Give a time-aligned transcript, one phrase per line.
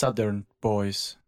[0.00, 1.18] Southern Boys.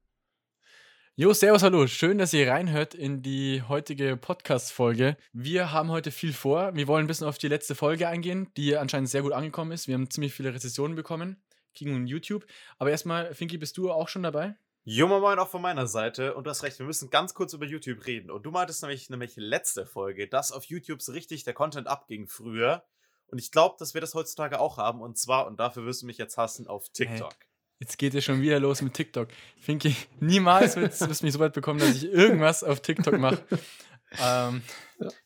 [1.15, 1.87] Jo, servus, hallo.
[1.87, 5.19] Schön, dass ihr reinhört in die heutige Podcast-Folge.
[5.35, 6.75] Wir haben heute viel vor.
[6.75, 9.89] Wir wollen ein bisschen auf die letzte Folge eingehen, die anscheinend sehr gut angekommen ist.
[9.89, 11.37] Wir haben ziemlich viele Rezessionen bekommen.
[11.75, 12.47] King und YouTube.
[12.79, 14.57] Aber erstmal, Finky, bist du auch schon dabei?
[14.85, 16.35] Jo, moin auch von meiner Seite.
[16.35, 18.31] Und du hast recht, wir müssen ganz kurz über YouTube reden.
[18.31, 22.27] Und du meintest nämlich, nämlich letzte Folge, dass auf YouTube so richtig der Content abging
[22.27, 22.85] früher.
[23.27, 25.03] Und ich glaube, dass wir das heutzutage auch haben.
[25.03, 27.37] Und zwar, und dafür wirst du mich jetzt hassen, auf TikTok.
[27.39, 27.52] Hey.
[27.83, 29.27] Jetzt geht es schon wieder los mit TikTok.
[29.61, 33.43] Finky, niemals wirst du mich so weit bekommen, dass ich irgendwas auf TikTok mache.
[34.23, 34.63] Ähm,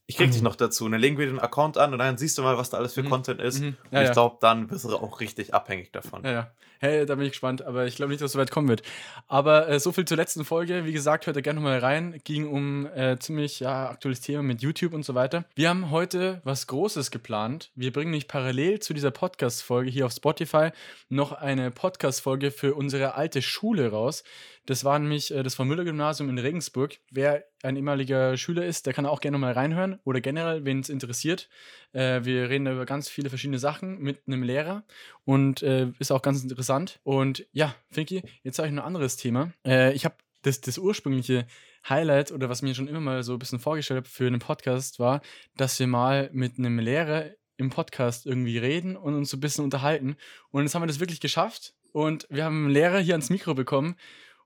[0.06, 0.88] ich krieg dich noch dazu.
[0.88, 3.02] Dann legen wir den Account an und dann siehst du mal, was da alles für
[3.02, 3.10] mhm.
[3.10, 3.60] Content ist.
[3.60, 3.76] Mhm.
[3.90, 6.24] Ja, ich glaube, dann bist du auch richtig abhängig davon.
[6.24, 6.50] Ja, ja.
[6.78, 8.82] Hey, da bin ich gespannt, aber ich glaube nicht, dass es so weit kommen wird.
[9.28, 10.84] Aber äh, so viel zur letzten Folge.
[10.84, 12.20] Wie gesagt, hört ihr gerne nochmal rein.
[12.24, 15.46] Ging um äh, ziemlich ja, aktuelles Thema mit YouTube und so weiter.
[15.54, 17.70] Wir haben heute was Großes geplant.
[17.74, 20.70] Wir bringen nicht parallel zu dieser Podcast-Folge hier auf Spotify
[21.08, 24.22] noch eine Podcast-Folge für unsere alte Schule raus.
[24.66, 26.98] Das war nämlich äh, das von Müller Gymnasium in Regensburg.
[27.10, 30.88] Wer ein ehemaliger Schüler ist, der kann auch gerne mal reinhören oder generell, wen es
[30.88, 31.48] interessiert.
[31.92, 34.84] Äh, wir reden über ganz viele verschiedene Sachen mit einem Lehrer
[35.24, 37.00] und äh, ist auch ganz interessant.
[37.02, 39.52] Und ja, Finky, jetzt habe ich noch ein anderes Thema.
[39.66, 41.46] Äh, ich habe das, das ursprüngliche
[41.88, 44.98] Highlight oder was mir schon immer mal so ein bisschen vorgestellt habe für einen Podcast
[44.98, 45.20] war,
[45.56, 49.64] dass wir mal mit einem Lehrer im Podcast irgendwie reden und uns so ein bisschen
[49.64, 50.16] unterhalten.
[50.50, 51.74] Und jetzt haben wir das wirklich geschafft.
[51.92, 53.96] Und wir haben einen Lehrer hier ans Mikro bekommen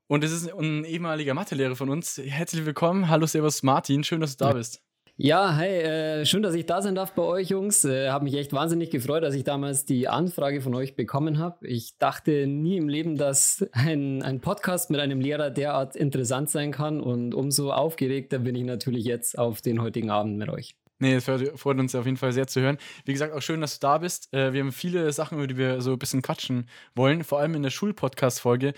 [0.07, 2.19] und es ist ein ehemaliger Mathelehrer von uns.
[2.19, 3.09] Herzlich willkommen.
[3.09, 4.05] Hallo, Servus Martin.
[4.05, 4.83] Schön, dass du da bist.
[5.23, 7.85] Ja, hi, äh, schön, dass ich da sein darf bei euch, Jungs.
[7.85, 11.69] Äh, habe mich echt wahnsinnig gefreut, dass ich damals die Anfrage von euch bekommen habe.
[11.69, 16.73] Ich dachte nie im Leben, dass ein, ein Podcast mit einem Lehrer derart interessant sein
[16.73, 17.03] kann.
[17.03, 20.75] Und umso aufgeregter bin ich natürlich jetzt auf den heutigen Abend mit euch.
[21.01, 22.79] Nee, es freut uns auf jeden Fall sehr zu hören.
[23.05, 24.33] Wie gesagt, auch schön, dass du da bist.
[24.33, 27.55] Äh, wir haben viele Sachen, über die wir so ein bisschen quatschen wollen, vor allem
[27.55, 28.73] in der Schulpodcast-Folge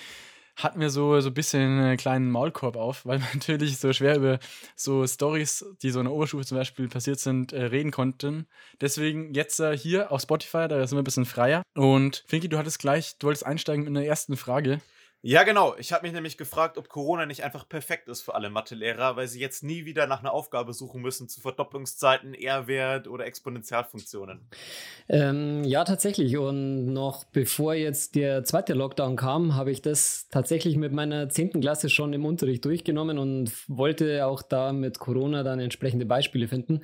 [0.63, 4.17] hatten wir so, so ein bisschen einen kleinen Maulkorb auf, weil wir natürlich so schwer
[4.17, 4.39] über
[4.77, 8.47] so Stories, die so in der Oberstufe zum Beispiel passiert sind, äh, reden konnten.
[8.81, 11.63] Deswegen jetzt äh, hier auf Spotify, da sind wir ein bisschen freier.
[11.75, 14.81] Und Finki, du hattest gleich, du wolltest einsteigen mit einer ersten Frage.
[15.25, 15.77] Ja, genau.
[15.79, 19.29] Ich habe mich nämlich gefragt, ob Corona nicht einfach perfekt ist für alle Mathelehrer, weil
[19.29, 24.41] sie jetzt nie wieder nach einer Aufgabe suchen müssen zu Verdopplungszeiten, R-Wert oder Exponentialfunktionen.
[25.09, 26.37] Ähm, ja, tatsächlich.
[26.39, 31.61] Und noch bevor jetzt der zweite Lockdown kam, habe ich das tatsächlich mit meiner 10.
[31.61, 36.81] Klasse schon im Unterricht durchgenommen und wollte auch da mit Corona dann entsprechende Beispiele finden.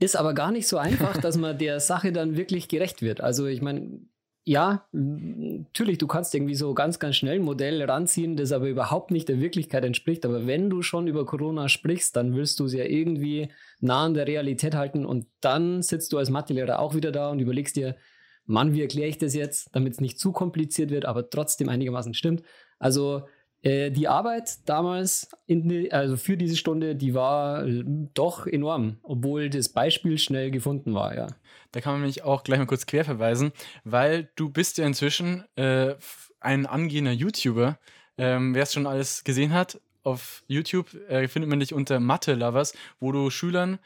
[0.00, 3.20] Ist aber gar nicht so einfach, dass man der Sache dann wirklich gerecht wird.
[3.20, 4.00] Also ich meine,
[4.46, 9.10] ja, natürlich, du kannst irgendwie so ganz, ganz schnell ein Modell ranziehen, das aber überhaupt
[9.10, 10.26] nicht der Wirklichkeit entspricht.
[10.26, 13.48] Aber wenn du schon über Corona sprichst, dann willst du es ja irgendwie
[13.80, 17.40] nah an der Realität halten und dann sitzt du als Mathelehrer auch wieder da und
[17.40, 17.96] überlegst dir,
[18.44, 22.12] Mann, wie erkläre ich das jetzt, damit es nicht zu kompliziert wird, aber trotzdem einigermaßen
[22.12, 22.42] stimmt.
[22.78, 23.26] Also
[23.64, 27.82] äh, die Arbeit damals, die, also für diese Stunde, die war äh,
[28.12, 31.28] doch enorm, obwohl das Beispiel schnell gefunden war, ja.
[31.72, 33.52] Da kann man mich auch gleich mal kurz quer verweisen,
[33.82, 35.94] weil du bist ja inzwischen äh,
[36.40, 37.78] ein angehender YouTuber.
[38.18, 42.34] Ähm, Wer es schon alles gesehen hat, auf YouTube äh, findet man dich unter Mathe
[42.34, 43.78] Lovers, wo du Schülern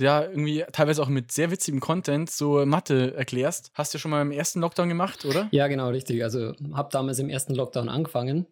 [0.00, 3.72] ja, irgendwie teilweise auch mit sehr witzigem Content so Mathe erklärst.
[3.74, 5.48] Hast du schon mal im ersten Lockdown gemacht, oder?
[5.50, 6.22] Ja, genau, richtig.
[6.22, 8.46] Also habe damals im ersten Lockdown angefangen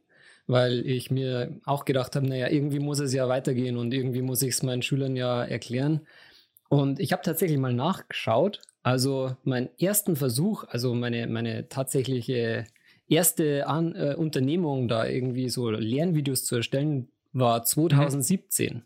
[0.47, 4.43] weil ich mir auch gedacht habe, naja, irgendwie muss es ja weitergehen und irgendwie muss
[4.43, 6.07] ich es meinen Schülern ja erklären.
[6.69, 8.61] Und ich habe tatsächlich mal nachgeschaut.
[8.83, 12.65] Also meinen ersten Versuch, also meine, meine tatsächliche
[13.09, 18.75] erste An äh, Unternehmung, da irgendwie so Lernvideos zu erstellen, war 2017.
[18.75, 18.83] Mhm.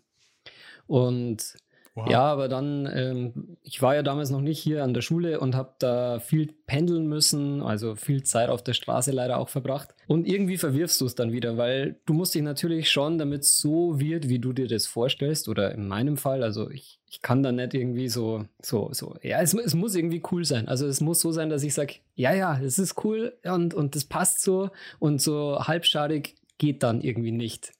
[0.86, 1.56] Und
[1.94, 2.08] Wow.
[2.08, 5.56] Ja, aber dann, ähm, ich war ja damals noch nicht hier an der Schule und
[5.56, 9.92] habe da viel pendeln müssen, also viel Zeit auf der Straße leider auch verbracht.
[10.06, 13.58] Und irgendwie verwirfst du es dann wieder, weil du musst dich natürlich schon, damit es
[13.58, 17.42] so wird, wie du dir das vorstellst, oder in meinem Fall, also ich, ich kann
[17.42, 20.68] da nicht irgendwie so, so, so, ja, es, es muss irgendwie cool sein.
[20.68, 23.96] Also es muss so sein, dass ich sage, ja, ja, es ist cool und, und
[23.96, 24.70] das passt so
[25.00, 27.72] und so halbschadig geht dann irgendwie nicht.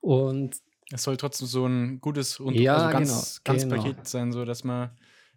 [0.00, 0.56] Und
[0.92, 3.76] es soll trotzdem so ein gutes und ja, also ganz, genau, ganz genau.
[3.82, 4.90] Paket sein, so dass man,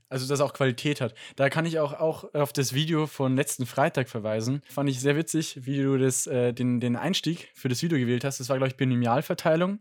[0.09, 1.13] also dass auch Qualität hat.
[1.35, 4.61] Da kann ich auch, auch auf das Video von letzten Freitag verweisen.
[4.69, 8.23] Fand ich sehr witzig, wie du das, äh, den, den Einstieg für das Video gewählt
[8.23, 8.39] hast.
[8.39, 9.79] Das war, glaube ich, Binomialverteilung,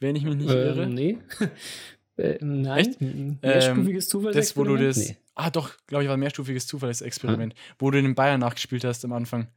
[0.00, 0.86] wenn ich mich nicht äh, irre.
[0.86, 1.18] Nee.
[2.16, 2.78] äh, nein.
[2.78, 3.00] Echt?
[3.00, 4.32] Mehrstufiges Zufall.
[4.32, 4.96] Ähm, das, wo du das.
[4.96, 5.16] Nee.
[5.34, 7.60] Ah, doch, glaube ich, war mehrstufiges Zufallsexperiment, hm.
[7.78, 9.48] wo du den Bayern nachgespielt hast am Anfang.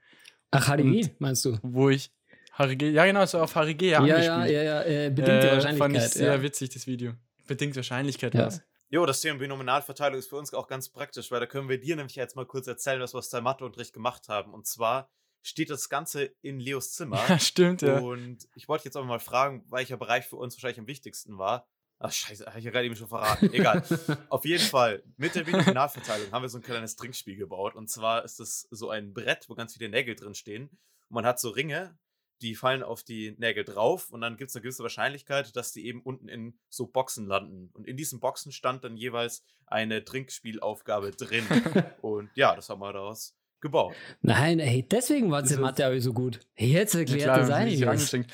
[0.51, 1.57] Ach, HDI, meinst du?
[1.61, 2.11] Wo ich,
[2.59, 5.77] Harige, ja genau, so auf Harige ja, ja, ja, ja, äh, bedingte äh, Wahrscheinlichkeit.
[5.77, 6.41] Fand ich sehr ja.
[6.41, 7.13] witzig, das Video.
[7.47, 8.47] Bedingte Wahrscheinlichkeit ja.
[8.47, 8.61] was.
[8.89, 11.95] Jo, das Thema Binominalverteilung ist für uns auch ganz praktisch, weil da können wir dir
[11.95, 14.53] nämlich jetzt mal kurz erzählen, was wir aus der Matheunterricht gemacht haben.
[14.53, 15.09] Und zwar
[15.41, 17.23] steht das Ganze in Leos Zimmer.
[17.29, 17.99] Ja, stimmt, ja.
[17.99, 21.67] Und ich wollte jetzt aber mal fragen, welcher Bereich für uns wahrscheinlich am wichtigsten war.
[21.99, 23.53] Ach, scheiße, habe ich ja gerade eben schon verraten.
[23.53, 23.83] Egal.
[24.29, 27.75] Auf jeden Fall, mit der Videofinalverteilung haben wir so ein kleines Trinkspiel gebaut.
[27.75, 30.63] Und zwar ist es so ein Brett, wo ganz viele Nägel drin stehen.
[31.09, 31.97] Und man hat so Ringe,
[32.41, 34.09] die fallen auf die Nägel drauf.
[34.11, 37.69] Und dann gibt es eine gewisse Wahrscheinlichkeit, dass die eben unten in so Boxen landen.
[37.73, 41.45] Und in diesen Boxen stand dann jeweils eine Trinkspielaufgabe drin.
[42.01, 43.93] und ja, das haben wir daraus gebaut.
[44.21, 46.39] Nein, ey, deswegen war es in Mathe aber so gut.
[46.55, 48.15] Jetzt erklärt Ja, klar, das einiges.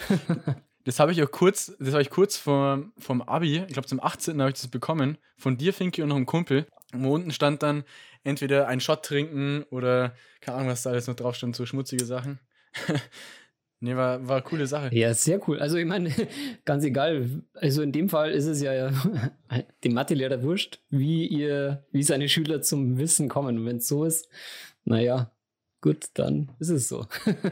[0.86, 4.00] Das habe ich auch kurz, das habe ich kurz vor, vom Abi, ich glaube zum
[4.00, 4.40] 18.
[4.40, 6.68] habe ich das bekommen, von dir, Finki und noch einem Kumpel.
[6.94, 7.84] Wo unten stand dann
[8.24, 12.06] entweder ein Shot trinken oder keine Ahnung, was da alles noch drauf stand, so schmutzige
[12.06, 12.40] Sachen.
[13.80, 14.90] Nee, war, war eine coole Sache.
[14.96, 15.60] Ja, sehr cool.
[15.60, 16.12] Also ich meine,
[16.66, 17.42] ganz egal.
[17.54, 18.92] Also in dem Fall ist es ja
[19.84, 23.60] dem Mathelehrer wurscht, wie ihr, wie seine Schüler zum Wissen kommen.
[23.60, 24.30] Und wenn es so ist,
[24.84, 25.32] naja,
[25.82, 27.08] gut, dann ist es so.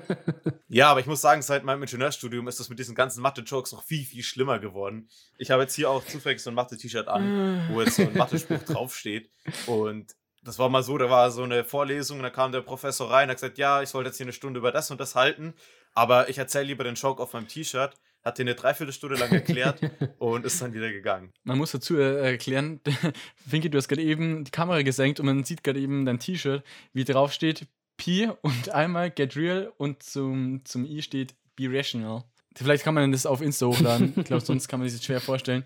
[0.70, 3.84] Ja, aber ich muss sagen, seit meinem Ingenieurstudium ist das mit diesen ganzen Mathe-Jokes noch
[3.84, 5.08] viel, viel schlimmer geworden.
[5.38, 8.64] Ich habe jetzt hier auch zufällig so ein Mathe-T-Shirt an, wo jetzt so ein Mathe-Spruch
[8.64, 9.30] draufsteht.
[9.68, 13.30] Und das war mal so, da war so eine Vorlesung, da kam der Professor rein,
[13.30, 15.54] hat gesagt, ja, ich sollte jetzt hier eine Stunde über das und das halten,
[15.94, 17.94] aber ich erzähle lieber den Joke auf meinem T-Shirt.
[18.24, 19.81] Hat den eine Dreiviertelstunde lang erklärt
[20.18, 21.34] und ist dann wieder gegangen.
[21.44, 22.80] Man muss dazu äh, erklären,
[23.50, 26.63] Finki, du hast gerade eben die Kamera gesenkt und man sieht gerade eben dein T-Shirt,
[26.94, 27.68] wie drauf steht
[27.98, 32.24] P und einmal Get Real und zum, zum I steht Be Rational.
[32.56, 34.13] Vielleicht kann man das auf Insta hochladen.
[34.16, 35.66] Ich glaube, sonst kann man sich das schwer vorstellen.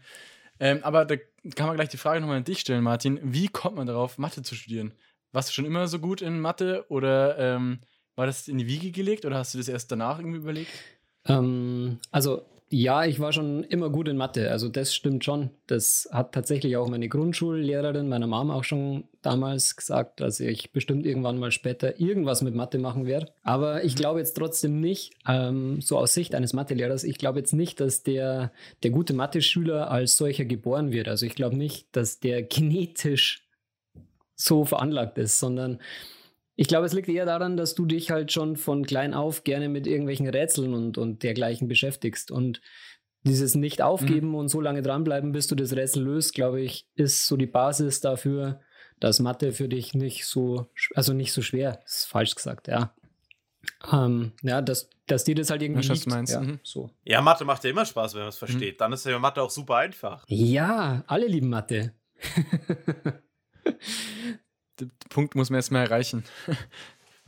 [0.60, 1.16] Ähm, aber da
[1.56, 3.20] kann man gleich die Frage nochmal an dich stellen, Martin.
[3.22, 4.94] Wie kommt man darauf, Mathe zu studieren?
[5.32, 7.80] Warst du schon immer so gut in Mathe oder ähm,
[8.16, 10.72] war das in die Wiege gelegt oder hast du das erst danach irgendwie überlegt?
[11.26, 14.52] Ähm, also ja, ich war schon immer gut in Mathe.
[14.52, 15.52] Also das stimmt schon.
[15.68, 21.06] Das hat tatsächlich auch meine Grundschullehrerin, meiner Mom auch schon damals gesagt, dass ich bestimmt
[21.06, 23.32] irgendwann mal später irgendwas mit Mathe machen werde.
[23.44, 27.54] Aber ich glaube jetzt trotzdem nicht, ähm, so aus Sicht eines Mathelehrers, ich glaube jetzt
[27.54, 28.52] nicht, dass der,
[28.84, 31.08] der gute Mathe-Schüler als solcher geboren wird.
[31.08, 33.48] Also ich glaube nicht, dass der genetisch
[34.36, 35.80] so veranlagt ist, sondern
[36.60, 39.70] ich glaube, es liegt eher daran, dass du dich halt schon von klein auf gerne
[39.70, 42.32] mit irgendwelchen Rätseln und, und dergleichen beschäftigst.
[42.32, 42.62] Und
[43.24, 47.38] dieses Nicht-Aufgeben und so lange dranbleiben, bis du das Rätsel löst, glaube ich, ist so
[47.38, 48.60] die Basis dafür,
[49.00, 52.94] dass Mathe für dich nicht so, also nicht so schwer ist, falsch gesagt, ja.
[53.92, 56.06] Ähm, ja, dass, dass dir das halt irgendwie Ja, liegt.
[56.06, 56.60] du meinst, Ja, mhm.
[56.64, 56.90] so.
[57.04, 58.82] Ja, Mathe macht ja immer Spaß, wenn man es versteht.
[58.82, 60.24] Dann ist ja Mathe auch super einfach.
[60.28, 61.94] ja, alle lieben Mathe.
[64.80, 66.24] Den Punkt muss man erstmal erreichen.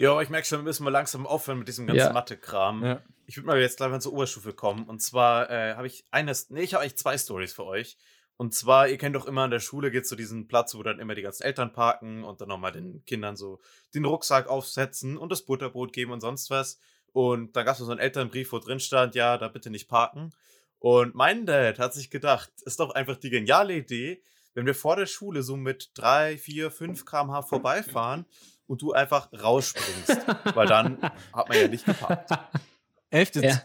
[0.02, 2.14] Ja, aber ich merke schon, wir müssen mal langsam aufhören mit diesem ganzen Ja.
[2.14, 2.86] Mathe-Kram.
[2.86, 3.02] Ja.
[3.26, 4.86] Ich würde mal jetzt gleich mal zur Oberstufe kommen.
[4.86, 7.98] Und zwar äh, habe ich eines, nee, ich habe eigentlich zwei Stories für euch.
[8.38, 11.00] Und zwar, ihr kennt doch immer an der Schule geht zu diesem Platz, wo dann
[11.00, 13.60] immer die ganzen Eltern parken und dann nochmal den Kindern so
[13.94, 16.80] den Rucksack aufsetzen und das Butterbrot geben und sonst was.
[17.12, 20.32] Und da gab es so einen Elternbrief, wo drin stand, ja, da bitte nicht parken.
[20.78, 24.22] Und mein Dad hat sich gedacht, ist doch einfach die geniale Idee,
[24.60, 28.26] wenn wir vor der Schule so mit 3, 4, 5 km/h vorbeifahren
[28.68, 30.28] und du einfach rausspringst.
[30.54, 31.02] weil dann
[31.32, 32.30] hat man ja nicht geparkt.
[33.10, 33.36] 11.
[33.36, 33.62] Ja.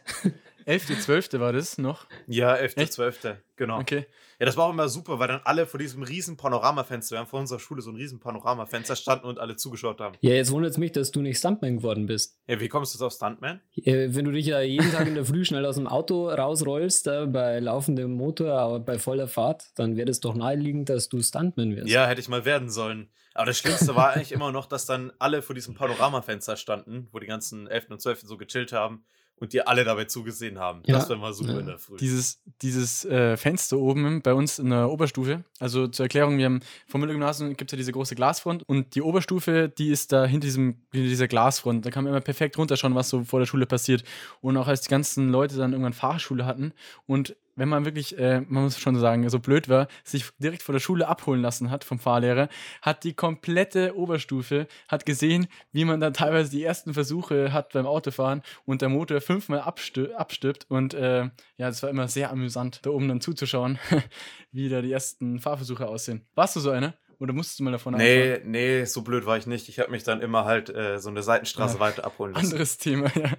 [0.67, 1.01] 11.
[1.01, 1.33] 12.
[1.35, 2.07] war das noch.
[2.27, 2.93] Ja, 11., Echt?
[2.95, 3.37] 12.
[3.57, 3.79] Genau.
[3.79, 4.07] Okay.
[4.39, 7.29] Ja, das war auch immer super, weil dann alle vor diesem riesen Panoramafenster, wir haben
[7.29, 10.17] vor unserer Schule so ein riesen Panoramafenster standen und alle zugeschaut haben.
[10.21, 12.39] Ja, jetzt wundert es mich, dass du nicht Stuntman geworden bist.
[12.49, 13.61] Ja, wie kommst du jetzt auf Stuntman?
[13.77, 17.07] Äh, Wenn du dich ja jeden Tag in der Früh schnell aus dem Auto rausrollst,
[17.07, 21.23] äh, bei laufendem Motor, aber bei voller Fahrt, dann wäre es doch naheliegend, dass du
[21.23, 21.89] Stuntman wirst.
[21.89, 23.11] Ja, hätte ich mal werden sollen.
[23.35, 27.19] Aber das Schlimmste war eigentlich immer noch, dass dann alle vor diesem Panoramafenster standen, wo
[27.19, 27.91] die ganzen 11.
[27.91, 28.21] und 12.
[28.23, 29.05] so gechillt haben
[29.41, 30.83] und die alle dabei zugesehen haben.
[30.87, 31.09] Das Ja.
[31.11, 31.61] war mal super Ja.
[31.61, 31.97] in der Früh.
[31.97, 36.61] Dieses, dieses äh, Fenster oben bei uns in der Oberstufe, also zur Erklärung, wir haben
[36.87, 40.47] vom Müller-Gymnasium gibt es ja diese große Glasfront und die Oberstufe, die ist da hinter,
[40.47, 41.85] diesem, hinter dieser Glasfront.
[41.85, 44.05] Da kann man immer perfekt runterschauen, was so vor der Schule passiert.
[44.41, 46.73] Und auch als die ganzen Leute dann irgendwann Fahrschule hatten
[47.07, 50.73] und wenn man wirklich, äh, man muss schon sagen, so blöd war, sich direkt vor
[50.73, 52.49] der Schule abholen lassen hat vom Fahrlehrer,
[52.83, 57.87] hat die komplette Oberstufe, hat gesehen, wie man dann teilweise die ersten Versuche hat beim
[57.87, 60.67] Autofahren und der Motor fünfmal abstirbt.
[60.69, 61.31] Und äh, ja,
[61.69, 63.79] das war immer sehr amüsant, da oben dann zuzuschauen,
[64.53, 66.27] wie da die ersten Fahrversuche aussehen.
[66.35, 66.95] Warst du so einer?
[67.21, 69.69] Oder musstest du mal davon nee, nee, so blöd war ich nicht.
[69.69, 71.81] Ich habe mich dann immer halt äh, so eine Seitenstraße Ja.
[71.81, 72.47] weiter abholen lassen.
[72.47, 73.31] Anderes Thema, ja.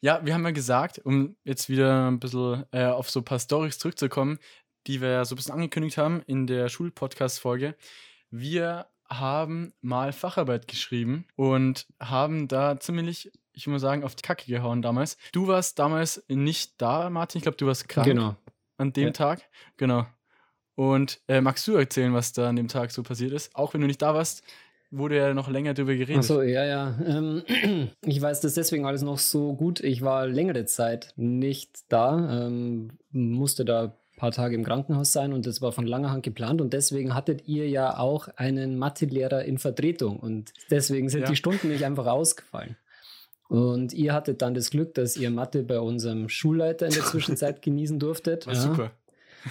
[0.00, 3.38] Ja, wir haben ja gesagt, um jetzt wieder ein bisschen äh, auf so ein paar
[3.38, 4.38] Storys zurückzukommen,
[4.86, 7.74] die wir so ein bisschen angekündigt haben in der Schulpodcast-Folge.
[8.30, 14.46] Wir haben mal Facharbeit geschrieben und haben da ziemlich, ich muss sagen, auf die Kacke
[14.46, 15.16] gehauen damals.
[15.32, 17.38] Du warst damals nicht da, Martin.
[17.38, 18.36] Ich glaube, du warst krank Genau.
[18.76, 19.10] an dem Ja.
[19.12, 19.42] Tag.
[19.78, 20.06] Genau.
[20.74, 23.54] Und äh, magst du erzählen, was da an dem Tag so passiert ist?
[23.56, 24.42] Auch wenn du nicht da warst.
[24.90, 26.18] Wurde ja noch länger drüber geredet.
[26.18, 26.98] Achso, ja, ja.
[27.06, 27.42] Ähm,
[28.06, 29.80] ich weiß das deswegen alles noch so gut.
[29.80, 35.32] Ich war längere Zeit nicht da, ähm, musste da ein paar Tage im Krankenhaus sein
[35.32, 39.44] und das war von langer Hand geplant und deswegen hattet ihr ja auch einen Mathelehrer
[39.44, 41.28] in Vertretung und deswegen sind Ja.
[41.28, 42.76] die Stunden nicht einfach ausgefallen.
[43.48, 47.62] Und ihr hattet dann das Glück, dass ihr Mathe bei unserem Schulleiter in der Zwischenzeit
[47.62, 48.46] genießen durftet.
[48.46, 48.60] War Ja.
[48.60, 48.90] super.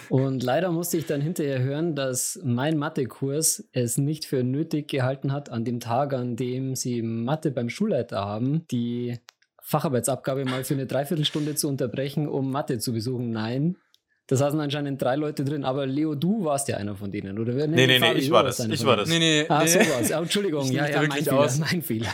[0.10, 5.32] Und leider musste ich dann hinterher hören, dass mein Mathekurs es nicht für nötig gehalten
[5.32, 9.20] hat, an dem Tag, an dem sie Mathe beim Schulleiter haben, die
[9.62, 13.32] Facharbeitsabgabe mal für eine Dreiviertelstunde zu unterbrechen, um Mathe zu besuchen.
[13.32, 13.78] Nein.
[14.30, 17.54] Da saßen anscheinend drei Leute drin, aber Leo, du warst ja einer von denen, oder?
[17.54, 19.08] Nee, nee, nee, Fabi, ich war das, ich war das.
[19.08, 19.70] Nee, nee, Ah, nee.
[19.70, 20.12] sowas.
[20.12, 21.58] Ah, Entschuldigung, Ich ja, ja, da mein Fehler, aus.
[21.60, 22.14] mein Fehler.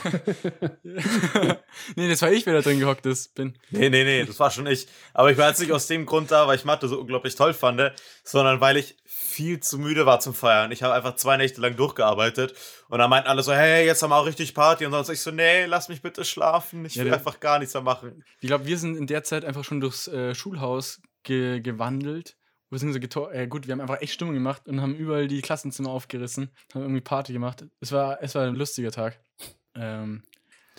[1.96, 3.58] nee, das war ich, wer da drin gehockt ist, bin.
[3.72, 4.88] Nee, nee, nee, das war schon ich.
[5.14, 7.54] Aber ich war jetzt nicht aus dem Grund da, weil ich Mathe so unglaublich toll
[7.54, 7.82] fand,
[8.24, 10.72] sondern weil ich viel zu müde war zum Feiern.
[10.72, 12.54] Ich habe einfach zwei Nächte lang durchgearbeitet
[12.90, 15.22] und dann meinten alle so, hey, jetzt haben wir auch richtig Party und sonst ich
[15.22, 18.24] so, nee, lass mich bitte schlafen, ich Ja, will der- einfach gar nichts mehr machen.
[18.40, 22.38] Ich glaube, wir sind in der Zeit einfach schon durchs äh, Schulhaus ge gewandelt.
[22.70, 25.28] Wir sind so getor äh, gut, wir haben einfach echt Stimmung gemacht und haben überall
[25.28, 27.66] die Klassenzimmer aufgerissen, haben irgendwie Party gemacht.
[27.80, 29.20] Es war, es war ein lustiger Tag.
[29.76, 30.24] Ähm,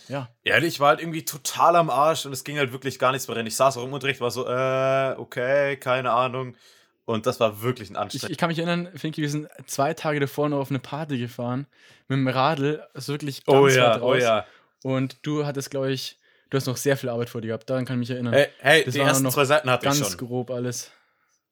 [0.09, 0.29] ja.
[0.43, 3.29] Ehrlich, ich war halt irgendwie total am Arsch und es ging halt wirklich gar nichts
[3.29, 3.47] mehr rein.
[3.47, 6.57] Ich saß auch im Unterricht, war so, äh, okay, keine Ahnung.
[7.05, 8.31] Und das war wirklich ein Ich, Anstrengend.
[8.33, 11.67] ich kann mich erinnern, Finky, wir sind zwei Tage davor noch auf eine Party gefahren
[12.09, 14.03] mit dem Radl, also wirklich ganz oh weit ja, raus.
[14.03, 14.47] oh ja.
[14.83, 16.19] Und du hattest, glaube ich,
[16.55, 17.69] du hast noch sehr viel Arbeit vor dir gehabt.
[17.69, 18.33] Daran kann ich mich erinnern.
[18.33, 20.19] Hey, hey Das die ersten noch zwei Seiten hatte ich Ganz schon.
[20.29, 20.91] grob alles.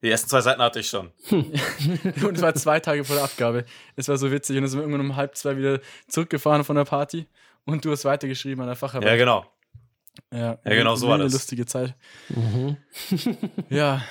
[0.00, 1.10] Die ersten zwei Seiten hatte ich schon.
[1.30, 3.64] Und es war zwei Tage vor der Abgabe.
[3.96, 4.56] Es war so witzig.
[4.56, 7.26] Und dann sind wir irgendwann um halb zwei wieder zurückgefahren von der Party.
[7.64, 8.88] Und du hast weitergeschrieben an der Ja, genau.
[8.88, 9.18] Facharbeit.
[9.18, 9.46] genau.
[10.32, 11.32] Ja, Ja, genau so war das.
[11.32, 11.94] lustige Zeit.
[12.28, 12.76] Mhm.
[13.70, 14.02] Ja.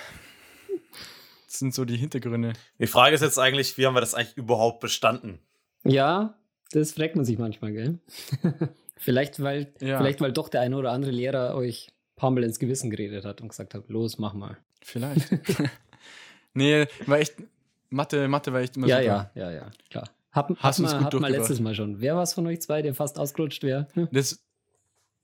[1.48, 2.54] Das sind so die Hintergründe.
[2.80, 5.40] Die Frage ist jetzt eigentlich, wie haben wir das eigentlich überhaupt bestanden?
[5.84, 6.36] Ja,
[6.72, 8.00] das fragt man sich manchmal, gell?
[9.01, 9.98] vielleicht, weil, Ja.
[9.98, 13.25] vielleicht, weil doch der eine oder andere Lehrer euch ein paar Mal ins Gewissen geredet
[13.25, 14.58] hat und gesagt hat, los, mach mal.
[14.84, 15.27] Vielleicht.
[16.53, 17.36] nee, war echt.
[17.89, 19.31] Mathe, Mathe war echt immer ja, super.
[19.36, 20.10] ja, ja, ja, klar.
[20.31, 21.39] Hab, Hast du's man, gut man durchgebracht.
[21.39, 22.00] letztes Mal schon.
[22.00, 23.88] Wer war es von euch zwei, der fast ausgerutscht wäre?
[24.13, 24.41] Das,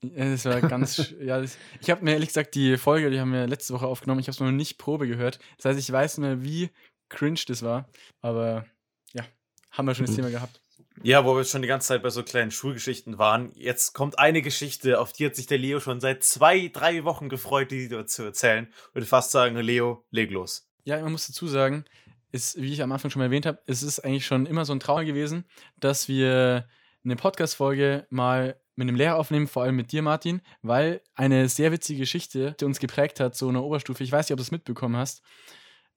[0.04, 1.14] ja, das war ganz.
[1.22, 4.20] ja, das, ich habe mir ehrlich gesagt die Folge, die haben wir letzte Woche aufgenommen.
[4.20, 5.40] Ich habe es noch nicht Probe gehört.
[5.56, 6.70] Das heißt, ich weiß nicht mehr, wie
[7.10, 7.88] cringe das war.
[8.22, 8.66] Aber
[9.14, 9.24] ja,
[9.72, 10.16] haben wir schon das.
[10.16, 10.62] Thema gehabt.
[11.04, 13.52] Ja, wo wir schon die ganze Zeit bei so kleinen Schulgeschichten waren.
[13.56, 17.30] Jetzt kommt eine Geschichte, auf die hat sich der Leo schon seit zwei, drei Wochen
[17.30, 18.68] gefreut, die zu erzählen.
[18.94, 20.70] Würde fast sagen, Leo, leg los.
[20.86, 21.86] Ja, man muss dazu sagen,
[22.32, 24.80] ist, wie ich am Anfang schon erwähnt habe, es ist eigentlich schon immer so ein
[24.80, 25.46] Traum gewesen,
[25.80, 26.68] dass wir
[27.04, 31.72] eine Podcast-Folge mal mit einem Lehrer aufnehmen, vor allem mit dir, Martin, weil eine sehr
[31.72, 34.44] witzige Geschichte, die uns geprägt hat, so in der Oberstufe, ich weiß nicht, ob du
[34.44, 35.24] es mitbekommen hast,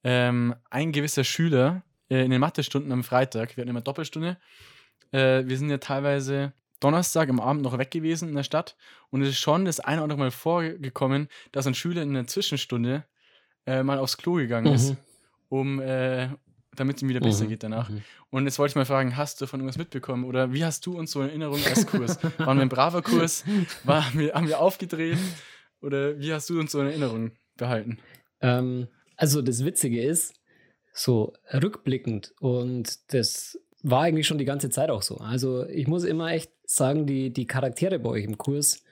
[0.02, 4.38] ähm, ein gewisser Schüler äh, in den Mathestunden am Freitag, wir hatten immer Doppelstunde,
[5.12, 8.76] äh, wir sind ja teilweise Donnerstag am Abend noch weg gewesen in der Stadt
[9.10, 12.26] und es ist schon das eine oder andere Mal vorgekommen, dass ein Schüler in der
[12.26, 13.04] Zwischenstunde
[13.66, 14.96] äh, mal aufs Klo gegangen ist, Mhm.
[15.50, 16.28] um, äh,
[16.76, 17.48] damit es ihm wieder besser Mhm.
[17.48, 17.90] geht danach.
[17.90, 18.02] Mhm.
[18.30, 20.96] Und jetzt wollte ich mal fragen, hast du von irgendwas mitbekommen oder wie hast du
[20.96, 22.18] uns so in Erinnerung als Kurs?
[22.38, 23.44] Waren wir ein braver Kurs?
[23.84, 25.18] War, haben, wir, haben wir aufgedreht?
[25.82, 27.98] Oder wie hast du uns so in Erinnerung behalten?
[28.40, 30.34] Ähm, also das Witzige ist,
[30.94, 35.16] so rückblickend und das war eigentlich schon die ganze Zeit auch so.
[35.16, 38.84] Also ich muss immer echt sagen, die, die Charaktere bei euch im Kurs,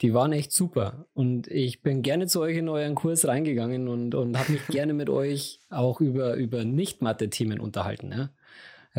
[0.00, 1.06] die waren echt super.
[1.14, 4.92] Und ich bin gerne zu euch in euren Kurs reingegangen und, und habe mich gerne
[4.92, 8.12] mit euch auch über, über Nicht-Mathe-Themen unterhalten.
[8.12, 8.30] Ja?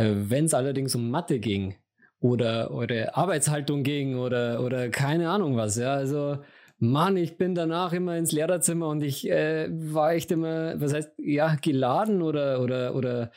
[0.01, 1.75] Äh, Wenn es allerdings um Mathe ging
[2.19, 6.37] oder eure Arbeitshaltung ging oder, oder keine Ahnung was, ja, also
[6.77, 11.11] Mann, ich bin danach immer ins Lehrerzimmer und ich äh, war echt immer, was heißt,
[11.17, 13.31] ja, geladen oder, oder, oder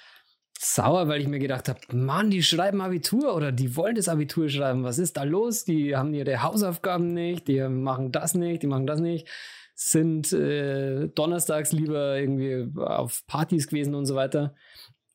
[0.61, 4.49] sauer, weil ich mir gedacht habe, Mann, die schreiben Abitur oder die wollen das Abitur
[4.49, 4.83] schreiben.
[4.83, 5.65] Was ist da los?
[5.65, 9.29] Die haben ihre Hausaufgaben nicht, die machen das nicht, die machen das nicht,
[9.77, 14.57] sind äh, donnerstags lieber irgendwie auf Partys gewesen und so weiter.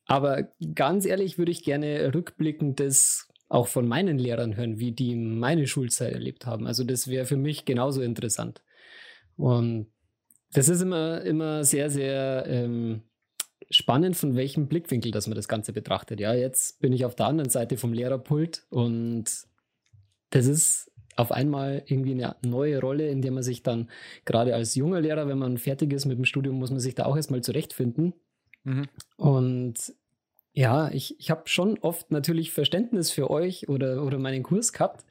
[0.06, 5.14] Aber ganz ehrlich würde ich gerne rückblickend das auch von meinen Lehrern hören, wie die
[5.14, 6.66] meine Schulzeit erlebt haben.
[6.66, 8.62] Also das wäre für mich genauso interessant.
[9.36, 9.88] Und
[10.54, 13.02] das ist immer, immer sehr, sehr ähm,
[13.70, 16.20] spannend, von welchem Blickwinkel dass man das Ganze betrachtet.
[16.20, 19.24] Ja, jetzt bin ich auf der anderen Seite vom Lehrerpult und
[20.30, 23.88] das ist auf einmal irgendwie eine neue Rolle, in der man sich dann
[24.24, 27.04] gerade als junger Lehrer, wenn man fertig ist mit dem Studium, muss man sich da
[27.04, 28.14] auch erstmal zurechtfinden.
[28.64, 28.86] Mhm.
[29.16, 29.94] Und
[30.52, 35.04] ja, ich, ich habe schon oft natürlich Verständnis für euch oder, oder meinen Kurs gehabt.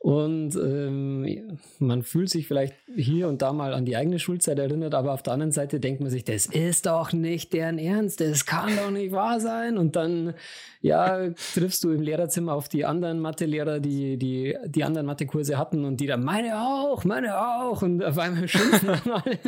[0.00, 4.94] Und ähm, man fühlt sich vielleicht hier und da mal an die eigene Schulzeit erinnert,
[4.94, 8.46] aber auf der anderen Seite denkt man sich, das ist doch nicht deren Ernst, das
[8.46, 9.76] kann doch nicht wahr sein.
[9.76, 10.34] Und dann,
[10.82, 15.84] ja, triffst du im Lehrerzimmer auf die anderen Mathelehrer, die, die die anderen Mathekurse hatten
[15.84, 17.82] und die dann, meine auch, meine auch.
[17.82, 19.38] Und auf einmal schimpfen alle.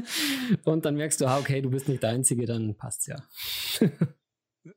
[0.65, 3.17] Und dann merkst du, ah, okay, du bist nicht der Einzige, dann passt's ja.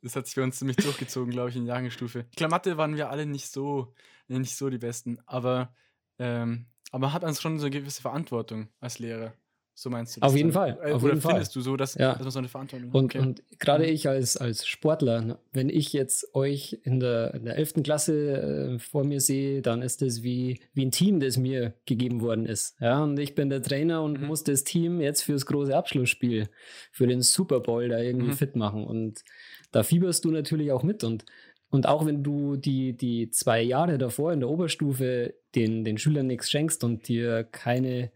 [0.02, 2.26] Das hat sich bei uns ziemlich durchgezogen, glaube ich, in Jahrgangsstufe.
[2.30, 3.94] Ich glaube, Mathe waren wir alle nicht so,
[4.28, 5.76] nicht so die Besten, aber,
[6.20, 9.34] ähm, aber man hat uns schon so eine gewisse Verantwortung als Lehrer.
[9.76, 10.30] So meinst du das?
[10.30, 10.76] Auf jeden dann?
[10.76, 10.78] Fall.
[10.84, 11.62] Äh, auf Oder jeden findest Fall.
[11.62, 12.14] du so, dass, ja.
[12.14, 12.96] dass man so eine Verantwortung hat?
[12.96, 13.20] Und, okay.
[13.20, 17.58] und gerade ich als, als Sportler, ne, wenn ich jetzt euch in der, in der
[17.58, 17.84] 11.
[17.84, 22.22] Klasse äh, vor mir sehe, dann ist das wie, wie ein Team, das mir gegeben
[22.22, 22.80] worden ist.
[22.80, 24.28] Ja, und ich bin der Trainer und mhm.
[24.28, 26.50] muss das Team jetzt fürs große Abschlussspiel,
[26.92, 28.34] für den Super Bowl da irgendwie mhm.
[28.34, 28.86] fit machen.
[28.86, 29.24] Und
[29.72, 31.04] da fieberst du natürlich auch mit.
[31.04, 31.26] Und,
[31.72, 36.28] und auch wenn du die, die zwei Jahre davor in der Oberstufe den, den Schülern
[36.28, 38.12] nichts schenkst und dir keine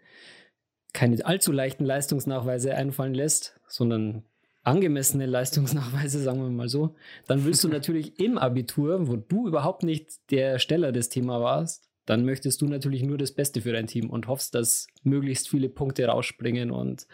[0.94, 4.24] keine allzu leichten Leistungsnachweise einfallen lässt, sondern
[4.64, 6.96] angemessene Leistungsnachweise, sagen wir mal so,
[7.28, 11.88] dann willst du natürlich im Abitur, wo du überhaupt nicht der Steller des Themas warst,
[12.08, 15.68] dann möchtest du natürlich nur das Beste für dein Team und hoffst, dass möglichst viele
[15.68, 17.06] Punkte rausspringen und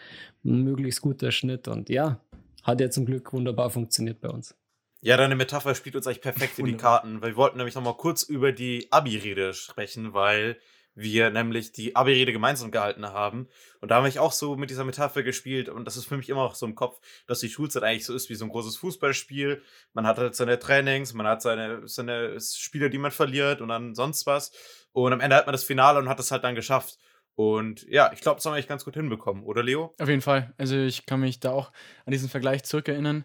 [0.44, 1.66] ein möglichst guter Schnitt.
[1.66, 2.20] Und ja,
[2.62, 4.54] hat ja zum Glück wunderbar funktioniert bei uns.
[5.00, 7.96] Ja, deine Metapher spielt uns eigentlich perfekt in die Karten, weil wir wollten nämlich nochmal
[7.96, 10.56] kurz über die Abi-Rede sprechen, weil
[10.94, 13.48] wir nämlich die Abi-Rede gemeinsam gehalten haben.
[13.80, 16.28] Und da habe ich auch so mit dieser Metapher gespielt und das ist für mich
[16.28, 18.76] immer noch so im Kopf, dass die Schulzeit eigentlich so ist wie so ein großes
[18.76, 19.62] Fußballspiel.
[19.92, 23.94] Man hat halt seine Trainings, man hat seine, seine Spiele, die man verliert und dann
[23.94, 24.52] sonst was.
[24.92, 26.98] Und am Ende hat man das Finale und hat es halt dann geschafft.
[27.34, 29.92] Und ja, ich glaube, das haben wir eigentlich ganz gut hinbekommen, oder Leo?
[29.98, 30.54] Auf jeden Fall.
[30.56, 31.72] Also ich kann mich da auch
[32.06, 33.24] an diesen Vergleich zurückerinnern.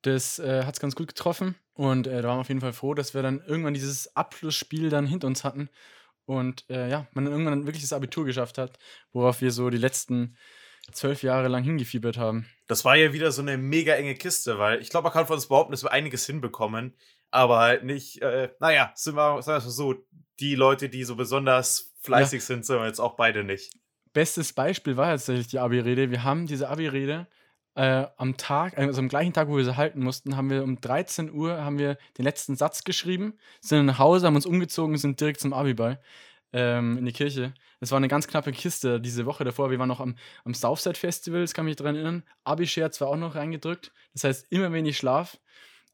[0.00, 1.56] Das äh, hat es ganz gut getroffen.
[1.74, 4.88] Und äh, da waren wir auf jeden Fall froh, dass wir dann irgendwann dieses Abschlussspiel
[4.88, 5.68] dann hinter uns hatten
[6.30, 8.78] und äh, ja, man dann irgendwann wirklich das Abitur geschafft hat,
[9.12, 10.36] worauf wir so die letzten
[10.92, 12.46] zwölf Jahre lang hingefiebert haben.
[12.68, 15.34] Das war ja wieder so eine mega enge Kiste, weil ich glaube, man kann von
[15.34, 16.96] uns behaupten, dass wir einiges hinbekommen,
[17.32, 19.96] aber halt nicht, äh, naja, sind wir, sagen wir so,
[20.38, 22.46] die Leute, die so besonders fleißig ja.
[22.46, 23.72] sind, sind wir jetzt auch beide nicht.
[24.12, 26.12] Bestes Beispiel war tatsächlich die Abi-Rede.
[26.12, 27.26] Wir haben diese Abi-Rede
[27.74, 30.80] äh, am Tag, also am gleichen Tag, wo wir sie halten mussten, haben wir um
[30.80, 35.20] 13 Uhr haben wir den letzten Satz geschrieben, sind nach Hause, haben uns umgezogen, sind
[35.20, 36.00] direkt zum Abiball
[36.52, 37.54] ähm, in die Kirche.
[37.80, 39.70] Es war eine ganz knappe Kiste diese Woche davor.
[39.70, 42.24] Wir waren noch am, am Southside Festival, das kann mich daran erinnern.
[42.44, 43.92] Abi-Scherz war auch noch reingedrückt.
[44.12, 45.38] Das heißt, immer wenig Schlaf.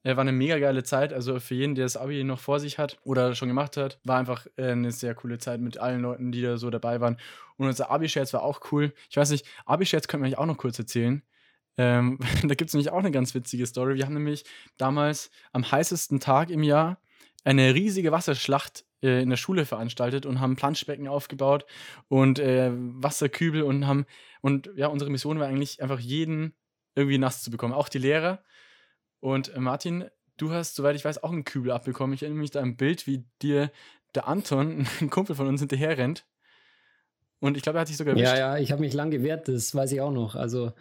[0.02, 1.12] Äh, war eine mega geile Zeit.
[1.12, 4.18] Also für jeden, der das Abi noch vor sich hat oder schon gemacht hat, war
[4.18, 7.18] einfach äh, eine sehr coole Zeit mit allen Leuten, die da so dabei waren.
[7.56, 8.92] Und unser Abi-Scherz war auch cool.
[9.10, 11.22] Ich weiß nicht, Abi-Scherz könnte man auch noch kurz erzählen.
[11.78, 13.96] Ähm, da gibt es nämlich auch eine ganz witzige Story.
[13.96, 14.44] Wir haben nämlich
[14.76, 16.98] damals am heißesten Tag im Jahr
[17.44, 21.66] eine riesige Wasserschlacht äh, in der Schule veranstaltet und haben Planschbecken aufgebaut
[22.08, 24.06] und äh, Wasserkübel und haben
[24.40, 26.54] und ja, unsere Mission war eigentlich einfach jeden
[26.94, 28.42] irgendwie nass zu bekommen, auch die Lehrer.
[29.20, 32.14] Und äh, Martin, du hast, soweit ich weiß, auch einen Kübel abbekommen.
[32.14, 33.70] Ich erinnere mich da ein Bild, wie dir
[34.14, 36.26] der Anton, ein Kumpel von uns, hinterher rennt.
[37.38, 38.32] Und ich glaube, er hat sich sogar erwischt.
[38.32, 40.36] Ja, ja, ich habe mich lang gewehrt, das weiß ich auch noch.
[40.36, 40.72] Also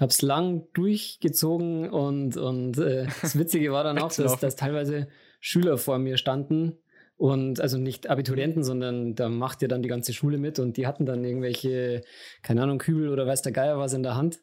[0.00, 5.08] habe es lang durchgezogen und, und äh, das Witzige war dann auch, dass, dass teilweise
[5.40, 6.78] Schüler vor mir standen
[7.16, 10.86] und also nicht Abiturienten, sondern da macht ja dann die ganze Schule mit und die
[10.86, 12.02] hatten dann irgendwelche,
[12.42, 14.40] keine Ahnung, Kübel oder weiß der Geier was in der Hand.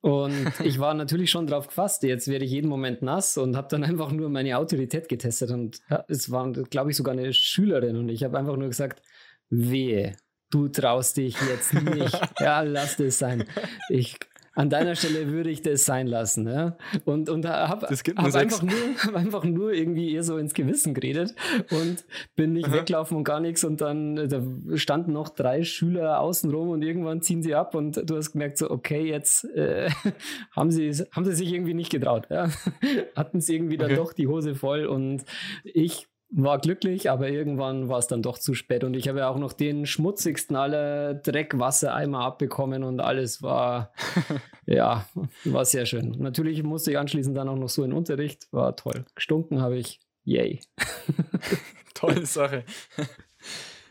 [0.00, 3.68] Und ich war natürlich schon drauf gefasst, jetzt werde ich jeden Moment nass und habe
[3.68, 5.50] dann einfach nur meine Autorität getestet.
[5.50, 9.02] Und es war, glaube ich, sogar eine Schülerin und ich habe einfach nur gesagt,
[9.50, 10.16] wehe,
[10.50, 12.18] du traust dich jetzt nicht.
[12.40, 13.44] Ja, lass das sein.
[13.90, 14.18] Ich
[14.60, 16.46] an deiner Stelle würde ich das sein lassen.
[16.46, 16.76] Ja?
[17.06, 21.34] Und, und habe hab einfach, nur, hab einfach nur irgendwie eher so ins Gewissen geredet
[21.70, 22.04] und
[22.36, 22.74] bin nicht Aha.
[22.74, 23.64] weglaufen und gar nichts.
[23.64, 24.42] Und dann da
[24.76, 28.70] standen noch drei Schüler außenrum und irgendwann ziehen sie ab und du hast gemerkt, so,
[28.70, 29.88] okay, jetzt äh,
[30.54, 32.26] haben, sie, haben sie sich irgendwie nicht getraut.
[32.28, 32.50] Ja?
[33.16, 33.96] Hatten sie irgendwie dann okay.
[33.96, 35.24] doch die Hose voll und
[35.64, 39.28] ich war glücklich, aber irgendwann war es dann doch zu spät und ich habe ja
[39.28, 43.92] auch noch den schmutzigsten aller Dreckwassereimer abbekommen und alles war,
[44.66, 45.06] ja,
[45.44, 46.12] war sehr schön.
[46.18, 49.04] Natürlich musste ich anschließend dann auch noch so in Unterricht, war toll.
[49.14, 50.60] Gestunken habe ich, yay.
[51.94, 52.64] Tolle Sache.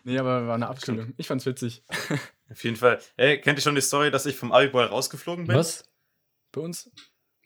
[0.06, 1.14] nee, aber war eine Abstimmung.
[1.18, 1.84] Ich fand's witzig.
[2.50, 3.00] Auf jeden Fall.
[3.18, 5.56] Hey, kennt ihr schon die Story, dass ich vom Abiball rausgeflogen bin?
[5.56, 5.90] Was?
[6.52, 6.90] Bei uns?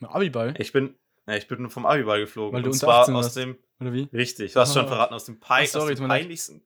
[0.00, 0.54] Abiball?
[0.58, 0.94] Ich bin,
[1.26, 2.54] ja, ich bin vom Abiball geflogen.
[2.54, 4.08] Weil du und zwar aus dem oder wie?
[4.12, 6.62] Richtig, du hast schon verraten, aus dem, Pi sorry, aus dem peinlichsten.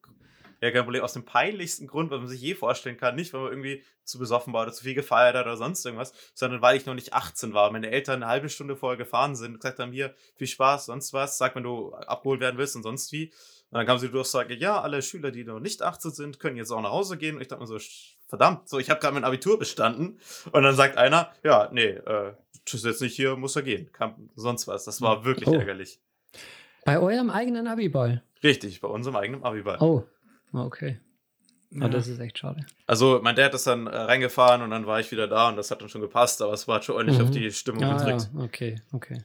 [0.61, 1.03] Ja, kein Problem.
[1.03, 3.15] Aus dem peinlichsten Grund, was man sich je vorstellen kann.
[3.15, 6.13] Nicht, weil man irgendwie zu besoffen war oder zu viel gefeiert hat oder sonst irgendwas,
[6.33, 7.71] sondern weil ich noch nicht 18 war.
[7.71, 11.37] Meine Eltern eine halbe Stunde vorher gefahren sind, gesagt haben, hier, viel Spaß, sonst was,
[11.37, 13.31] sag, wenn du abgeholt werden willst und sonst wie.
[13.71, 16.71] Und dann kam sie Durchsage, ja, alle Schüler, die noch nicht 18 sind, können jetzt
[16.71, 17.35] auch nach Hause gehen.
[17.35, 17.77] Und ich dachte mir so,
[18.27, 20.19] verdammt, so, ich habe gerade mein Abitur bestanden.
[20.51, 22.33] Und dann sagt einer, ja, nee, äh,
[22.65, 23.91] ist jetzt nicht hier, muss er gehen.
[23.93, 24.83] Kam sonst was.
[24.85, 25.53] Das war wirklich oh.
[25.53, 25.99] ärgerlich.
[26.85, 28.23] Bei eurem eigenen Abiball?
[28.43, 29.77] Richtig, bei unserem eigenen Abiball.
[29.79, 30.03] Oh,
[30.53, 30.99] okay.
[31.71, 31.85] Ja.
[31.85, 32.65] Oh, das ist echt schade.
[32.87, 35.69] Also, mein Dad ist dann äh, reingefahren und dann war ich wieder da und das
[35.69, 37.25] hat dann schon gepasst, aber es war schon ordentlich mhm.
[37.25, 38.29] auf die Stimmung ah, gedrückt.
[38.33, 39.23] Ja, okay, okay.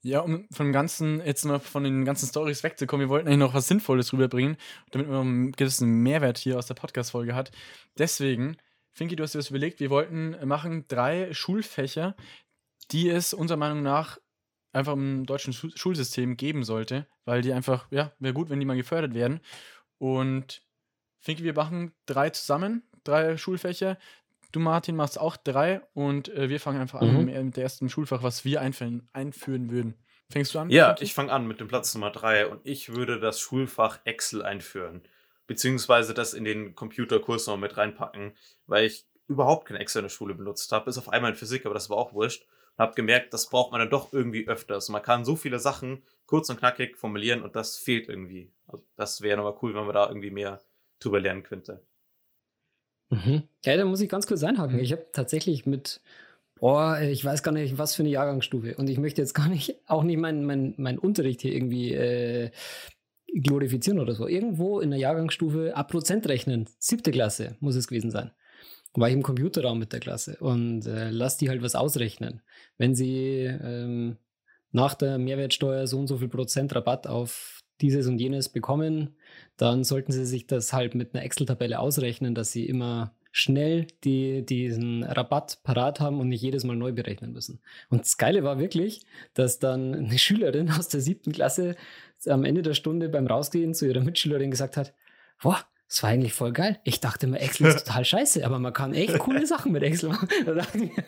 [0.00, 3.40] Ja, um von dem ganzen, jetzt mal von den ganzen Stories wegzukommen, wir wollten eigentlich
[3.40, 4.56] noch was Sinnvolles rüberbringen,
[4.92, 7.50] damit man einen gewissen Mehrwert hier aus der Podcast-Folge hat.
[7.98, 8.56] Deswegen,
[8.92, 12.14] Finki, du hast dir das überlegt, wir wollten machen drei Schulfächer,
[12.92, 14.18] die es unserer Meinung nach
[14.72, 18.76] einfach im deutschen Schulsystem geben sollte, weil die einfach, ja, wäre gut, wenn die mal
[18.76, 19.40] gefördert werden.
[19.98, 20.62] Und
[21.18, 23.98] Finki, wir machen drei zusammen, drei Schulfächer.
[24.52, 27.24] Du, Martin, machst auch drei und äh, wir fangen einfach an mhm.
[27.26, 29.94] mit dem ersten Schulfach, was wir einführen, einführen würden.
[30.30, 30.70] Fängst du an?
[30.70, 34.42] Ja, ich fange an mit dem Platz Nummer drei und ich würde das Schulfach Excel
[34.42, 35.02] einführen.
[35.46, 40.10] Beziehungsweise das in den Computerkurs noch mit reinpacken, weil ich überhaupt keine Excel in der
[40.10, 40.86] Schule benutzt habe.
[40.86, 42.46] Bis auf einmal in Physik, aber das war auch wurscht.
[42.78, 44.88] Und habe gemerkt, das braucht man dann doch irgendwie öfters.
[44.88, 48.52] Man kann so viele Sachen kurz und knackig formulieren und das fehlt irgendwie.
[48.66, 50.60] Also das wäre nochmal cool, wenn man da irgendwie mehr
[51.00, 51.82] drüber lernen könnte.
[53.10, 53.42] Mhm.
[53.64, 54.78] Ja, da muss ich ganz kurz einhaken.
[54.78, 56.00] Ich habe tatsächlich mit,
[56.56, 58.76] boah, ich weiß gar nicht, was für eine Jahrgangsstufe.
[58.76, 62.50] Und ich möchte jetzt gar nicht, auch nicht meinen mein, mein Unterricht hier irgendwie äh,
[63.34, 64.28] glorifizieren oder so.
[64.28, 66.68] Irgendwo in der Jahrgangsstufe ab Prozent rechnen.
[66.78, 68.30] Siebte Klasse muss es gewesen sein.
[68.98, 72.42] War ich im Computerraum mit der Klasse und äh, lass die halt was ausrechnen.
[72.78, 74.16] Wenn sie ähm,
[74.72, 79.16] nach der Mehrwertsteuer so und so viel Prozent Rabatt auf dieses und jenes bekommen,
[79.56, 84.44] dann sollten Sie sich das halt mit einer Excel-Tabelle ausrechnen, dass Sie immer schnell die,
[84.44, 87.60] diesen Rabatt parat haben und nicht jedes Mal neu berechnen müssen.
[87.88, 91.76] Und das Geile war wirklich, dass dann eine Schülerin aus der siebten Klasse
[92.26, 94.94] am Ende der Stunde beim Rausgehen zu ihrer Mitschülerin gesagt hat,
[95.40, 95.58] boah,
[95.88, 96.78] das war eigentlich voll geil.
[96.84, 100.10] Ich dachte mir, Excel ist total scheiße, aber man kann echt coole Sachen mit Excel
[100.10, 100.28] machen.
[100.44, 101.04] Da dachte ich mir,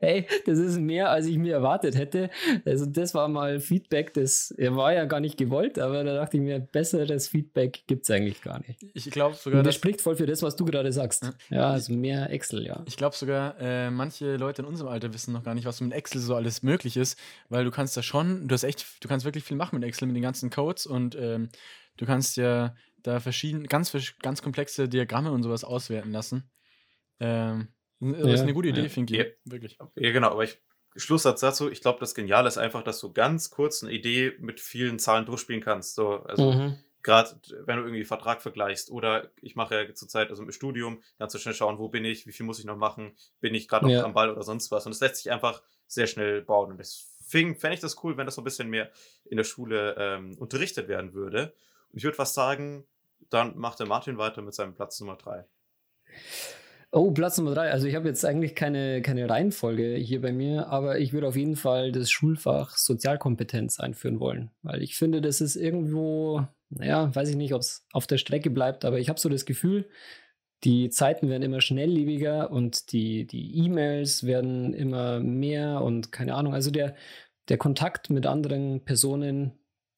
[0.00, 2.30] ey, das ist mehr, als ich mir erwartet hätte.
[2.64, 6.42] Also das war mal Feedback, das war ja gar nicht gewollt, aber da dachte ich
[6.42, 8.84] mir, besseres Feedback gibt es eigentlich gar nicht.
[8.94, 9.58] Ich glaube sogar.
[9.58, 11.30] Und das spricht voll für das, was du gerade sagst.
[11.50, 12.82] Ja, also mehr Excel, ja.
[12.86, 15.92] Ich glaube sogar, äh, manche Leute in unserem Alter wissen noch gar nicht, was mit
[15.92, 17.18] Excel so alles möglich ist,
[17.50, 20.06] weil du kannst da schon, du hast echt, du kannst wirklich viel machen mit Excel,
[20.06, 21.50] mit den ganzen Codes und ähm,
[21.98, 22.74] du kannst ja
[23.06, 26.50] da verschiedene, ganz, ganz komplexe Diagramme und sowas auswerten lassen.
[27.20, 27.68] Ähm,
[28.00, 28.88] das ja, ist eine gute Idee, ja.
[28.88, 29.18] finde ich.
[29.20, 29.26] Ja.
[29.44, 29.78] Wirklich.
[29.94, 30.60] Ja, genau, aber ich,
[30.96, 34.60] Schlusssatz dazu, ich glaube, das Geniale ist einfach, dass du ganz kurz eine Idee mit
[34.60, 35.94] vielen Zahlen durchspielen kannst.
[35.94, 36.78] So, also mhm.
[37.02, 41.34] gerade wenn du irgendwie Vertrag vergleichst oder ich mache ja zurzeit, also im Studium, kannst
[41.34, 43.86] du schnell schauen, wo bin ich, wie viel muss ich noch machen, bin ich gerade
[43.86, 44.04] noch ja.
[44.04, 44.86] am Ball oder sonst was.
[44.86, 46.72] Und es lässt sich einfach sehr schnell bauen.
[46.72, 48.90] Und deswegen fände ich das cool, wenn das so ein bisschen mehr
[49.24, 51.54] in der Schule ähm, unterrichtet werden würde.
[51.90, 52.86] Und ich würde fast sagen,
[53.30, 55.44] dann macht der Martin weiter mit seinem Platz Nummer 3.
[56.92, 57.70] Oh, Platz Nummer 3.
[57.70, 61.36] Also ich habe jetzt eigentlich keine, keine Reihenfolge hier bei mir, aber ich würde auf
[61.36, 67.28] jeden Fall das Schulfach Sozialkompetenz einführen wollen, weil ich finde, das ist irgendwo, naja, weiß
[67.28, 69.88] ich nicht, ob es auf der Strecke bleibt, aber ich habe so das Gefühl,
[70.64, 76.54] die Zeiten werden immer schnelllebiger und die, die E-Mails werden immer mehr und keine Ahnung.
[76.54, 76.94] Also der,
[77.48, 79.52] der Kontakt mit anderen Personen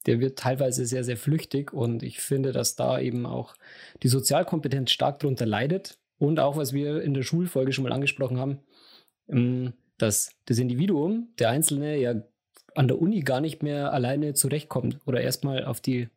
[0.09, 3.55] der wird teilweise sehr, sehr flüchtig und ich finde, dass da eben auch
[4.03, 8.38] die Sozialkompetenz stark darunter leidet und auch, was wir in der Schulfolge schon mal angesprochen
[8.38, 8.59] haben,
[9.29, 12.23] ähm, dass das Individuum, der Einzelne, ja
[12.75, 16.09] an der Uni gar nicht mehr alleine zurechtkommt oder erstmal auf die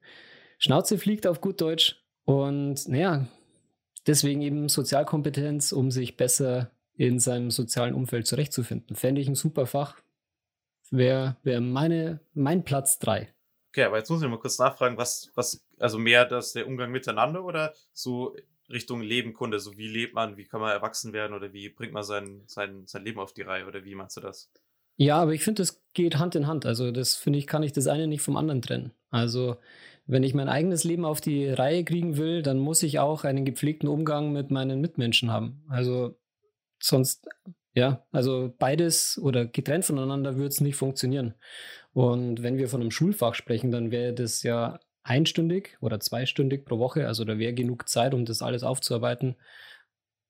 [0.58, 2.02] Schnauze fliegt, auf gut Deutsch.
[2.24, 3.28] Und naja,
[4.08, 8.96] deswegen eben Sozialkompetenz, um sich besser in seinem sozialen Umfeld zurechtzufinden.
[8.96, 9.98] Fände ich ein super Fach.
[10.92, 13.34] Wäre wär mein Platz 3.
[13.72, 16.92] Okay, aber jetzt muss ich mal kurz nachfragen, was, was, also mehr das der Umgang
[16.92, 18.36] miteinander oder so
[18.70, 22.04] Richtung Lebenkunde, so wie lebt man, wie kann man erwachsen werden oder wie bringt man
[22.04, 24.52] sein, sein, sein Leben auf die Reihe oder wie meinst du das?
[24.98, 26.66] Ja, aber ich finde, das geht Hand in Hand.
[26.66, 28.92] Also das finde ich, kann ich das eine nicht vom anderen trennen.
[29.10, 29.56] Also
[30.06, 33.46] wenn ich mein eigenes Leben auf die Reihe kriegen will, dann muss ich auch einen
[33.46, 35.64] gepflegten Umgang mit meinen Mitmenschen haben.
[35.70, 36.20] Also
[36.82, 37.30] sonst,
[37.74, 41.36] ja, also beides oder getrennt voneinander würde es nicht funktionieren.
[41.94, 46.80] Und wenn wir von einem Schulfach sprechen, dann wäre das ja einstündig oder zweistündig pro
[46.80, 47.08] Woche.
[47.08, 49.36] Also da wäre genug Zeit, um das alles aufzuarbeiten.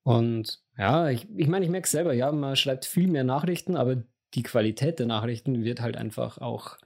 [0.04, 3.76] Und ja, ich, ich meine, ich merke es selber, ja, man schreibt viel mehr Nachrichten,
[3.76, 6.78] aber die Qualität der Nachrichten wird halt einfach auch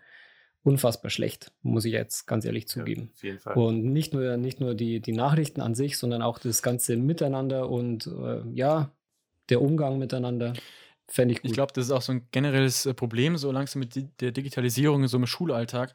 [0.63, 3.03] unfassbar schlecht, muss ich jetzt ganz ehrlich zugeben.
[3.03, 3.53] Ja, auf jeden Fall.
[3.55, 7.69] Und nicht nur, nicht nur die, die Nachrichten an sich, sondern auch das ganze Miteinander
[7.69, 8.91] und äh, ja,
[9.49, 10.53] der Umgang miteinander.
[11.08, 11.49] Fände ich gut.
[11.49, 15.03] Ich glaube, das ist auch so ein generelles äh, Problem, so langsam mit der Digitalisierung
[15.03, 15.93] in so einem Schulalltag,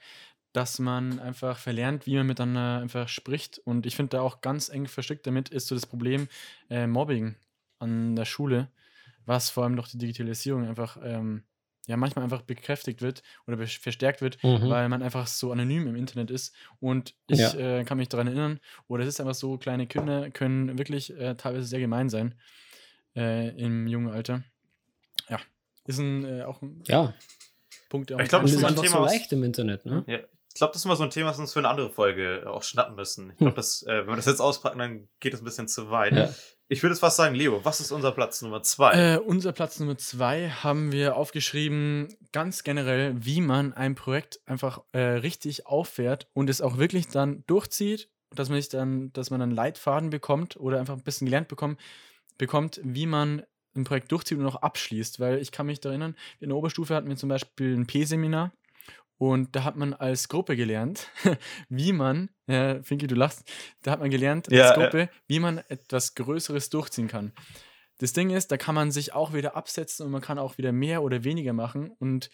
[0.53, 3.59] dass man einfach verlernt, wie man miteinander einfach spricht.
[3.59, 6.29] Und ich finde da auch ganz eng verstrickt damit ist so das Problem
[6.69, 7.37] äh, Mobbing
[7.79, 8.69] an der Schule,
[9.27, 11.45] was vor allem durch die Digitalisierung einfach ähm,
[11.87, 14.69] ja manchmal einfach bekräftigt wird oder verstärkt wird, mhm.
[14.69, 16.55] weil man einfach so anonym im Internet ist.
[16.79, 17.55] Und ich ja.
[17.55, 21.35] äh, kann mich daran erinnern, oder es ist einfach so, kleine Kinder können wirklich äh,
[21.37, 22.35] teilweise sehr gemein sein
[23.17, 24.43] äh, im jungen Alter.
[25.29, 25.39] Ja,
[25.87, 27.15] ist ein, äh, auch ein ja.
[27.89, 30.05] Punkt, der auch Ich glaube, das ist einfach so leicht im Internet, ne?
[30.07, 30.19] Ja.
[30.53, 32.43] Ich glaube, das ist mal so ein Thema, das wir uns für eine andere Folge
[32.47, 33.31] auch schnappen müssen.
[33.31, 33.89] Ich glaube, hm.
[33.89, 36.13] äh, wenn wir das jetzt auspacken, dann geht es ein bisschen zu weit.
[36.13, 36.35] Ja.
[36.73, 39.15] Ich würde jetzt fast sagen, Leo, was ist unser Platz Nummer zwei?
[39.15, 44.81] Äh, unser Platz Nummer zwei haben wir aufgeschrieben, ganz generell, wie man ein Projekt einfach
[44.93, 49.43] äh, richtig auffährt und es auch wirklich dann durchzieht, dass man sich dann, dass man
[49.43, 51.81] einen Leitfaden bekommt oder einfach ein bisschen gelernt bekommt,
[52.41, 53.45] bekommt, wie man
[53.77, 55.21] ein Projekt durchzieht und auch abschließt.
[55.21, 58.53] Weil ich kann mich erinnern, in der Oberstufe hatten wir zum Beispiel ein P-Seminar
[59.21, 61.09] und da hat man als Gruppe gelernt,
[61.69, 63.45] wie man, äh, Finki, du lachst,
[63.83, 65.09] da hat man gelernt ja, als Gruppe, ja.
[65.29, 67.33] wie man etwas Größeres durchziehen kann.
[67.99, 70.73] Das Ding ist, da kann man sich auch wieder absetzen und man kann auch wieder
[70.73, 71.91] mehr oder weniger machen.
[71.99, 72.31] Und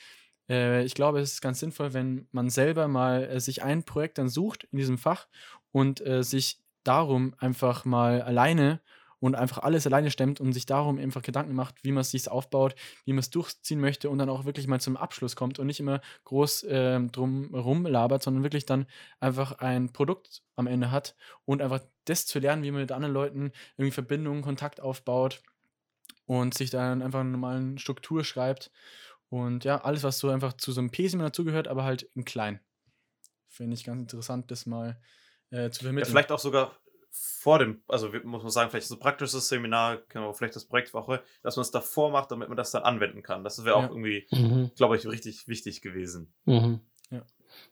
[0.48, 4.18] äh, ich glaube, es ist ganz sinnvoll, wenn man selber mal äh, sich ein Projekt
[4.18, 5.26] dann sucht in diesem Fach
[5.72, 8.80] und äh, sich darum einfach mal alleine
[9.20, 12.30] und einfach alles alleine stemmt und sich darum einfach Gedanken macht, wie man es sich
[12.30, 12.74] aufbaut,
[13.04, 15.80] wie man es durchziehen möchte und dann auch wirklich mal zum Abschluss kommt und nicht
[15.80, 18.86] immer groß äh, drum rumlabert, sondern wirklich dann
[19.20, 23.14] einfach ein Produkt am Ende hat und einfach das zu lernen, wie man mit anderen
[23.14, 25.42] Leuten irgendwie Verbindungen, Kontakt aufbaut
[26.26, 28.70] und sich dann einfach eine normalen Struktur schreibt
[29.28, 32.60] und ja, alles, was so einfach zu so einem P-Seminar dazugehört, aber halt in klein.
[33.48, 35.00] Finde ich ganz interessant, das mal
[35.50, 36.08] äh, zu vermitteln.
[36.08, 36.76] Ja, vielleicht auch sogar
[37.16, 40.02] vor dem, also muss man sagen, vielleicht so ein praktisches Seminar,
[40.34, 43.44] vielleicht das Projektwoche, dass man es davor macht, damit man das dann anwenden kann.
[43.44, 43.88] Das wäre auch ja.
[43.88, 44.72] irgendwie, mhm.
[44.76, 46.32] glaube ich, richtig wichtig gewesen.
[46.44, 46.80] Mhm.
[47.10, 47.22] Ja.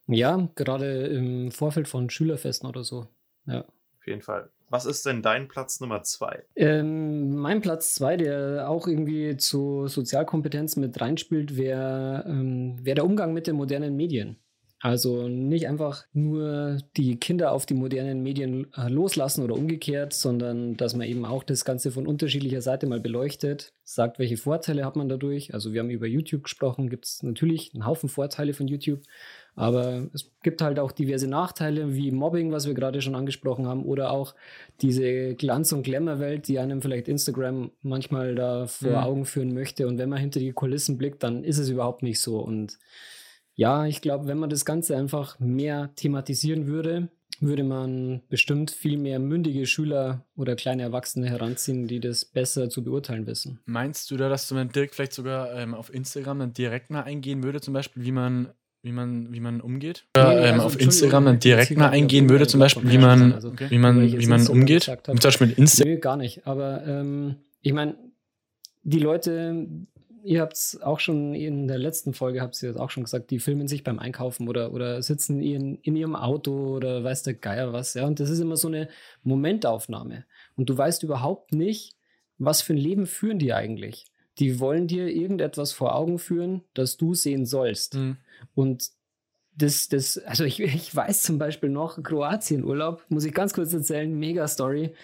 [0.07, 3.09] ja, gerade im Vorfeld von Schülerfesten oder so.
[3.47, 3.65] Ja.
[3.99, 4.51] Auf jeden Fall.
[4.71, 6.45] Was ist denn dein Platz Nummer zwei?
[6.57, 13.05] Ähm, mein Platz zwei, der auch irgendwie zu Sozialkompetenz mit reinspielt, wäre ähm, wär der
[13.05, 14.39] Umgang mit den modernen Medien.
[14.81, 20.77] Also nicht einfach nur die Kinder auf die modernen Medien äh, loslassen oder umgekehrt, sondern
[20.77, 24.97] dass man eben auch das Ganze von unterschiedlicher Seite mal beleuchtet, sagt, welche Vorteile hat
[24.97, 25.55] man dadurch.
[25.55, 29.01] Also wir haben über YouTube gesprochen, gibt es natürlich einen Haufen Vorteile von YouTube,
[29.57, 33.85] aber es gibt halt auch diverse Nachteile wie Mobbing, was wir gerade schon angesprochen haben,
[33.85, 34.35] oder auch
[34.83, 38.97] diese Glanz- und Glamour-Welt, die einem vielleicht Instagram manchmal da vor mhm.
[38.97, 39.87] Augen führen möchte.
[39.87, 42.39] Und wenn man hinter die Kulissen blickt, dann ist es überhaupt nicht so.
[42.41, 42.79] Und
[43.55, 47.09] ja, ich glaube, wenn man das Ganze einfach mehr thematisieren würde,
[47.41, 52.85] würde man bestimmt viel mehr mündige Schüler oder kleine Erwachsene heranziehen, die das besser zu
[52.85, 53.61] beurteilen wissen.
[53.67, 57.03] Meinst du da, dass du dann direkt vielleicht sogar ähm, auf Instagram dann direkt mal
[57.03, 58.49] eingehen würde, zum Beispiel, wie man
[58.83, 60.05] wie man, wie man umgeht?
[60.15, 63.33] Nee, nee, ähm, also auf Instagram dann direkt mal eingehen würde, zum Beispiel, wie man,
[63.33, 63.71] also, okay.
[63.71, 64.83] wie man, wie man umgeht?
[64.83, 65.95] Zum Beispiel mit Instagram?
[65.95, 66.47] Nee, gar nicht.
[66.47, 67.95] Aber ähm, ich meine,
[68.83, 69.67] die Leute,
[70.25, 73.39] ihr habt es auch schon in der letzten Folge, habt ihr auch schon gesagt, die
[73.39, 77.73] filmen sich beim Einkaufen oder, oder sitzen in, in ihrem Auto oder weiß der Geier
[77.73, 77.95] was.
[77.95, 78.07] Ja?
[78.07, 78.89] Und das ist immer so eine
[79.23, 80.25] Momentaufnahme.
[80.57, 81.97] Und du weißt überhaupt nicht,
[82.39, 84.07] was für ein Leben führen die eigentlich.
[84.39, 87.95] Die wollen dir irgendetwas vor Augen führen, das du sehen sollst.
[87.95, 88.17] Mhm.
[88.55, 88.91] Und
[89.57, 94.13] das, das, also ich, ich weiß zum Beispiel noch, Kroatien-Urlaub, muss ich ganz kurz erzählen,
[94.13, 94.95] mega Story.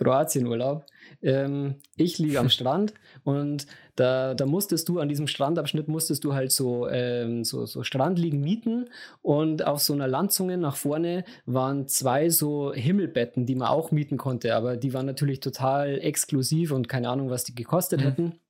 [0.00, 0.86] Kroatien-Urlaub.
[1.22, 6.32] Ähm, ich liege am Strand und da, da musstest du an diesem Strandabschnitt musstest du
[6.32, 8.88] halt so, ähm, so, so Strandliegen mieten
[9.20, 14.16] und auf so einer Landzunge nach vorne waren zwei so Himmelbetten, die man auch mieten
[14.16, 18.04] konnte, aber die waren natürlich total exklusiv und keine Ahnung, was die gekostet mhm.
[18.04, 18.40] hätten.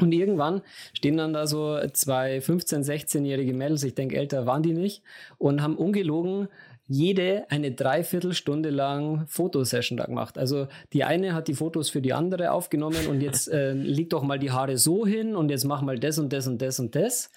[0.00, 4.72] Und irgendwann stehen dann da so zwei 15-, 16-jährige Mädels, ich denke, älter waren die
[4.72, 5.02] nicht,
[5.38, 6.48] und haben ungelogen
[6.88, 10.38] jede eine Dreiviertelstunde lang Fotosession da gemacht.
[10.38, 14.22] Also die eine hat die Fotos für die andere aufgenommen und jetzt äh, leg doch
[14.22, 16.94] mal die Haare so hin und jetzt mach mal das und das und das und
[16.94, 17.30] das.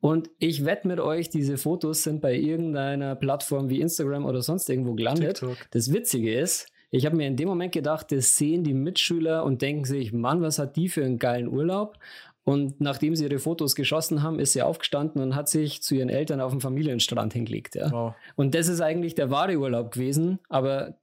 [0.00, 4.70] Und ich wette mit euch, diese Fotos sind bei irgendeiner Plattform wie Instagram oder sonst
[4.70, 5.36] irgendwo gelandet.
[5.36, 5.58] TikTok.
[5.72, 9.60] Das Witzige ist, ich habe mir in dem Moment gedacht, das sehen die Mitschüler und
[9.60, 11.98] denken sich, Mann, was hat die für einen geilen Urlaub?
[12.44, 16.10] Und nachdem sie ihre Fotos geschossen haben, ist sie aufgestanden und hat sich zu ihren
[16.10, 17.74] Eltern auf dem Familienstrand hingelegt.
[17.74, 17.90] Ja.
[17.90, 18.14] Wow.
[18.36, 20.98] Und das ist eigentlich der wahre Urlaub gewesen, aber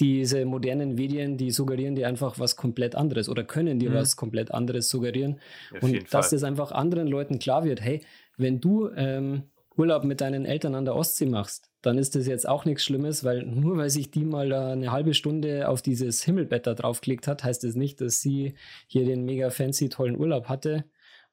[0.00, 3.94] diese modernen Medien, die suggerieren dir einfach was komplett anderes oder können dir mhm.
[3.94, 5.40] was komplett anderes suggerieren.
[5.74, 8.00] Auf und dass das einfach anderen Leuten klar wird, hey,
[8.36, 9.42] wenn du ähm,
[9.78, 13.24] Urlaub mit deinen Eltern an der Ostsee machst, dann ist das jetzt auch nichts Schlimmes,
[13.24, 17.44] weil nur weil sich die mal eine halbe Stunde auf dieses Himmelbett da draufgelegt hat,
[17.44, 18.54] heißt das nicht, dass sie
[18.86, 20.84] hier den mega fancy tollen Urlaub hatte.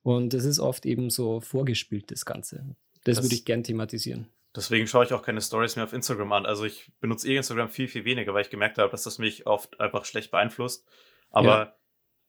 [0.04, 2.76] Und das ist oft eben so vorgespielt, das Ganze.
[3.04, 4.28] Das, das würde ich gern thematisieren.
[4.56, 6.46] Deswegen schaue ich auch keine Stories mehr auf Instagram an.
[6.46, 9.48] Also ich benutze eh Instagram viel, viel weniger, weil ich gemerkt habe, dass das mich
[9.48, 10.88] oft einfach schlecht beeinflusst.
[11.32, 11.76] Aber ja.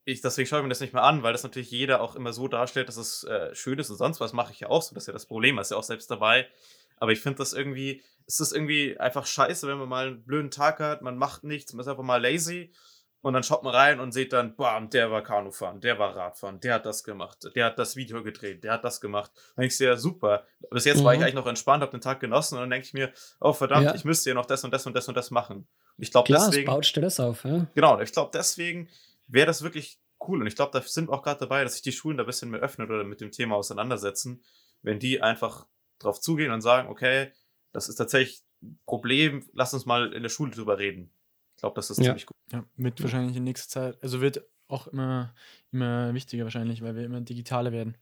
[0.07, 2.33] Ich, deswegen schaue ich mir das nicht mehr an, weil das natürlich jeder auch immer
[2.33, 4.95] so darstellt, dass es äh, schön ist und sonst was mache ich ja auch so.
[4.95, 6.47] Das ist ja das Problem, ist ja auch selbst dabei.
[6.99, 10.53] Aber ich finde das irgendwie, es ist irgendwie einfach scheiße, wenn man mal einen blöden
[10.53, 12.73] Tag hat, man macht nichts, man ist einfach mal lazy
[13.21, 16.61] und dann schaut man rein und sieht dann, bam, der war Kanufahren, der war Radfahren,
[16.61, 19.33] der hat das gemacht, der hat das Video gedreht, der hat das gemacht.
[19.35, 20.45] Dann denke ich ja, super.
[20.71, 21.05] Bis jetzt mhm.
[21.05, 21.25] war ich mhm.
[21.25, 23.95] eigentlich noch entspannt, habe den Tag genossen und dann denke ich mir, oh verdammt, ja.
[23.97, 25.57] ich müsste ja noch das und das und das und das machen.
[25.97, 26.67] Und ich glaube deswegen.
[26.67, 27.67] baut Stress auf, ja.
[27.75, 28.89] Genau, ich glaube deswegen
[29.27, 30.41] wäre das wirklich cool.
[30.41, 32.27] Und ich glaube, da sind wir auch gerade dabei, dass sich die Schulen da ein
[32.27, 34.43] bisschen mehr öffnen oder mit dem Thema auseinandersetzen,
[34.83, 35.67] wenn die einfach
[35.99, 37.33] drauf zugehen und sagen, okay,
[37.73, 41.11] das ist tatsächlich ein Problem, lass uns mal in der Schule drüber reden.
[41.55, 42.05] Ich glaube, das ist ja.
[42.05, 42.37] ziemlich gut.
[42.53, 45.35] Ja, wird wahrscheinlich in nächster Zeit, also wird auch immer,
[45.73, 47.97] immer wichtiger wahrscheinlich, weil wir immer digitaler werden.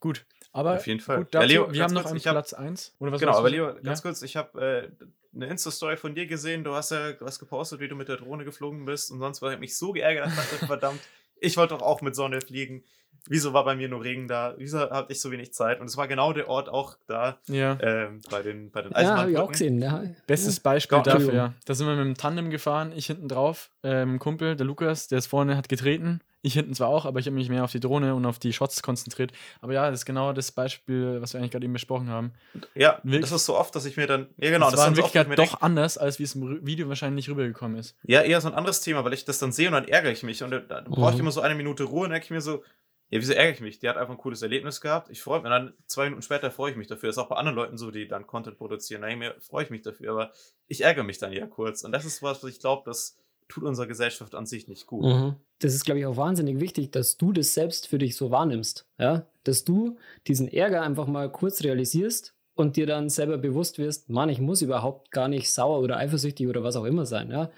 [0.00, 1.18] Gut, aber auf jeden Fall.
[1.18, 2.96] Gut, dazu, ja, Leo, wir haben noch einen Platz 1.
[2.98, 4.02] Genau, aber Leo, ganz ja?
[4.02, 6.64] kurz, ich habe äh, eine Insta-Story von dir gesehen.
[6.64, 9.52] Du hast ja was gepostet, wie du mit der Drohne geflogen bist und sonst war
[9.52, 11.00] ich mich so geärgert, ich dachte, verdammt,
[11.40, 12.84] ich wollte doch auch mit Sonne fliegen
[13.28, 14.54] wieso war bei mir nur Regen da?
[14.56, 15.80] Wieso hatte ich so wenig Zeit?
[15.80, 17.78] Und es war genau der Ort auch da ja.
[17.80, 19.80] ähm, bei den, bei den Ja, habe ich auch gesehen.
[19.80, 20.02] Ja.
[20.26, 21.04] Bestes Beispiel ja.
[21.04, 21.54] dafür, ja.
[21.64, 25.18] Da sind wir mit dem Tandem gefahren, ich hinten drauf, ähm, Kumpel, der Lukas, der
[25.18, 26.20] ist vorne, hat getreten.
[26.46, 28.52] Ich hinten zwar auch, aber ich habe mich mehr auf die Drohne und auf die
[28.52, 29.32] Shots konzentriert.
[29.60, 32.34] Aber ja, das ist genau das Beispiel, was wir eigentlich gerade eben besprochen haben.
[32.76, 34.28] Ja, Wirklich, das ist so oft, dass ich mir dann.
[34.36, 34.66] Ja, genau.
[34.66, 37.76] Das, das war in Wirklichkeit oft, doch anders, als wie es im Video wahrscheinlich rübergekommen
[37.76, 37.96] ist.
[38.04, 40.22] Ja, eher so ein anderes Thema, weil ich das dann sehe und dann ärgere ich
[40.22, 40.44] mich.
[40.44, 41.22] Und da brauche ich mhm.
[41.22, 42.62] immer so eine Minute Ruhe und denke ich mir so,
[43.08, 43.80] ja, wieso ärgere ich mich?
[43.80, 45.10] Die hat einfach ein cooles Erlebnis gehabt.
[45.10, 45.46] Ich freue mich.
[45.46, 47.08] Und dann zwei Minuten später freue ich mich dafür.
[47.08, 49.00] Das ist auch bei anderen Leuten so, die dann Content produzieren.
[49.00, 50.12] Nein, freue ich mich dafür.
[50.12, 50.32] Aber
[50.68, 51.82] ich ärgere mich dann ja kurz.
[51.82, 53.16] Und das ist was, was ich glaube, das
[53.48, 55.04] tut unserer Gesellschaft an sich nicht gut.
[55.04, 55.36] Mhm.
[55.60, 58.86] Das ist, glaube ich, auch wahnsinnig wichtig, dass du das selbst für dich so wahrnimmst.
[58.98, 59.26] Ja?
[59.44, 64.28] Dass du diesen Ärger einfach mal kurz realisierst und dir dann selber bewusst wirst, Mann,
[64.28, 67.30] ich muss überhaupt gar nicht sauer oder eifersüchtig oder was auch immer sein.
[67.30, 67.50] Ja?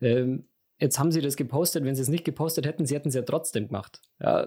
[0.00, 0.46] Ähm,
[0.78, 3.22] jetzt haben sie das gepostet, wenn sie es nicht gepostet hätten, sie hätten es ja
[3.22, 4.00] trotzdem gemacht.
[4.20, 4.46] Ja,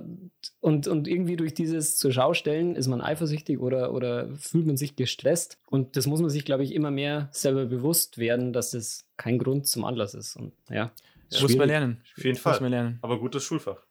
[0.60, 4.78] und, und irgendwie durch dieses zur Schau stellen ist man eifersüchtig oder, oder fühlt man
[4.78, 5.58] sich gestresst.
[5.66, 9.40] Und das muss man sich, glaube ich, immer mehr selber bewusst werden, dass das kein
[9.40, 10.36] Grund zum Anlass ist.
[10.36, 10.92] Und ja,
[11.32, 12.04] ja muss man lernen.
[12.18, 12.54] Auf jeden Fall.
[12.54, 13.00] Muss man lernen.
[13.02, 13.84] Aber gutes Schulfach.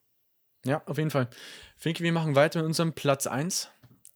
[0.65, 1.29] Ja, auf jeden Fall.
[1.77, 3.69] Finke, wir machen weiter mit unserem Platz 1.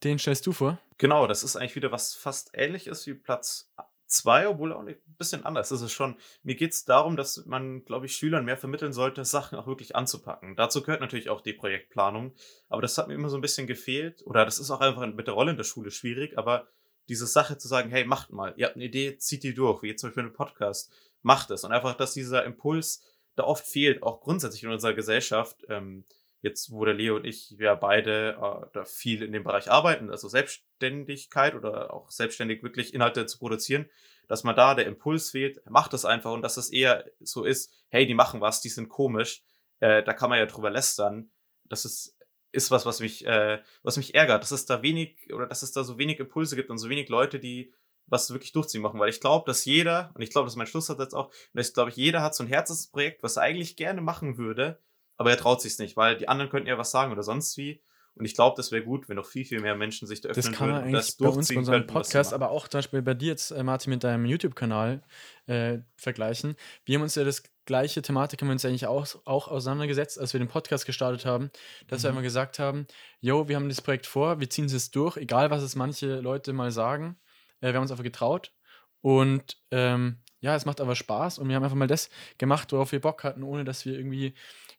[0.03, 0.79] Den stellst du vor.
[0.97, 3.71] Genau, das ist eigentlich wieder was fast ähnlich ist wie Platz
[4.13, 6.15] 2, obwohl auch ein bisschen anders ist es schon.
[6.43, 9.95] Mir geht es darum, dass man, glaube ich, Schülern mehr vermitteln sollte, Sachen auch wirklich
[9.95, 10.56] anzupacken.
[10.56, 12.34] Dazu gehört natürlich auch die Projektplanung,
[12.69, 14.23] aber das hat mir immer so ein bisschen gefehlt.
[14.26, 16.67] Oder das ist auch einfach mit der Rolle in der Schule schwierig, aber
[17.10, 19.88] diese Sache zu sagen, hey, macht mal, ihr habt eine Idee, zieht die durch, wie
[19.88, 21.63] jetzt zum Beispiel ein Podcast, macht es.
[21.63, 23.04] Und einfach, dass dieser Impuls
[23.36, 25.65] da oft fehlt, auch grundsätzlich in unserer Gesellschaft.
[25.69, 26.06] Ähm,
[26.43, 30.12] jetzt, wo der Leo und ich ja beide äh, da viel in dem Bereich arbeiten,
[30.12, 33.89] also Selbstständigkeit oder auch selbstständig wirklich Inhalte zu produzieren,
[34.27, 37.71] dass man da der Impuls fehlt, macht das einfach und dass es eher so ist,
[37.89, 39.41] hey, die machen was, die sind komisch,
[39.79, 41.32] äh, da kann man ja drüber lästern.
[41.63, 42.17] Das ist,
[42.51, 45.71] ist was, was mich, äh, was mich ärgert, dass es da wenig oder dass es
[45.71, 47.73] da so wenig Impulse gibt und so wenig Leute, die
[48.08, 50.67] was wirklich durchziehen machen, weil ich glaube, dass jeder, und ich glaube, das ist mein
[50.67, 54.01] Schlusssatz jetzt auch, und ich glaube, jeder hat so ein Herzensprojekt, was er eigentlich gerne
[54.01, 54.77] machen würde,
[55.17, 57.82] aber er traut sich nicht, weil die anderen könnten ja was sagen oder sonst wie.
[58.15, 60.45] Und ich glaube, das wäre gut, wenn noch viel, viel mehr Menschen sich da öffnen
[60.45, 60.84] das kann man.
[60.84, 63.89] Eigentlich bei uns bei unserem Podcast, aber auch zum Beispiel bei dir jetzt, äh, Martin,
[63.89, 65.02] mit deinem YouTube-Kanal
[65.47, 66.56] äh, vergleichen.
[66.86, 70.34] Wir haben uns ja das gleiche Thematik haben wir uns eigentlich auch, auch auseinandergesetzt, als
[70.34, 71.49] wir den Podcast gestartet haben,
[71.88, 72.04] dass mhm.
[72.04, 72.86] wir einmal gesagt haben,
[73.19, 76.54] yo, wir haben das Projekt vor, wir ziehen es durch, egal was es manche Leute
[76.54, 77.17] mal sagen.
[77.62, 78.54] Äh, wir haben uns einfach getraut
[79.02, 82.91] und ähm, ja, es macht aber Spaß und wir haben einfach mal das gemacht, worauf
[82.91, 84.34] wir Bock hatten, ohne dass wir irgendwie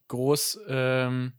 [0.08, 1.32] groß ähm,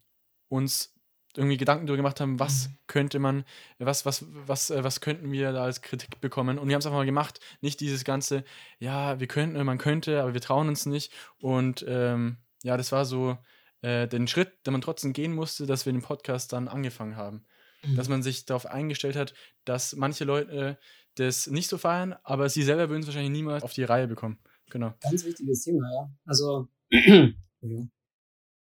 [0.49, 0.95] uns
[1.37, 2.77] irgendwie Gedanken darüber gemacht haben, was mhm.
[2.87, 3.43] könnte man,
[3.77, 6.57] was, was, was, äh, was könnten wir da als Kritik bekommen.
[6.57, 7.39] Und wir haben es einfach mal gemacht.
[7.61, 8.43] Nicht dieses ganze,
[8.79, 11.11] ja, wir könnten, man könnte, aber wir trauen uns nicht.
[11.39, 13.37] Und ähm, ja, das war so
[13.81, 17.45] äh, den Schritt, den man trotzdem gehen musste, dass wir den Podcast dann angefangen haben.
[17.83, 17.95] Mhm.
[17.95, 19.33] Dass man sich darauf eingestellt hat,
[19.65, 20.77] dass manche Leute
[21.15, 24.37] das nicht so feiern, aber sie selber würden es wahrscheinlich niemals auf die Reihe bekommen.
[24.69, 24.93] Genau.
[25.01, 26.11] Ganz wichtiges Thema, ja.
[26.25, 26.67] Also,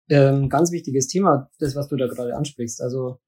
[0.09, 2.81] ähm, ganz wichtiges Thema, das, was du da gerade ansprichst.
[2.81, 3.19] Also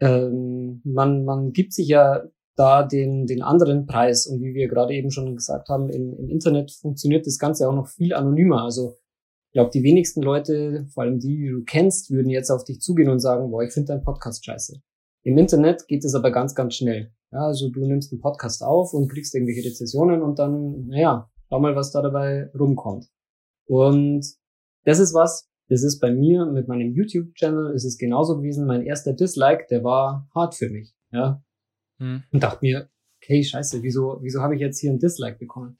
[0.00, 2.22] ähm, man, man gibt sich ja
[2.56, 4.26] da den, den anderen Preis.
[4.26, 7.74] Und wie wir gerade eben schon gesagt haben, im, im Internet funktioniert das Ganze auch
[7.74, 8.62] noch viel anonymer.
[8.64, 8.96] Also
[9.48, 12.80] ich glaube, die wenigsten Leute, vor allem die, die du kennst, würden jetzt auf dich
[12.80, 14.80] zugehen und sagen, boah, ich finde deinen Podcast scheiße.
[15.22, 17.12] Im Internet geht es aber ganz, ganz schnell.
[17.32, 21.60] Ja, also du nimmst einen Podcast auf und kriegst irgendwelche Rezessionen und dann, naja, schau
[21.60, 23.08] mal, was da dabei rumkommt.
[23.66, 24.24] Und
[24.84, 28.66] das ist was, das ist bei mir mit meinem YouTube-Channel ist es genauso gewesen.
[28.66, 31.42] Mein erster Dislike, der war hart für mich, ja.
[31.98, 32.24] Hm.
[32.32, 32.90] Und dachte mir,
[33.22, 35.78] okay, scheiße, wieso, wieso habe ich jetzt hier ein Dislike bekommen?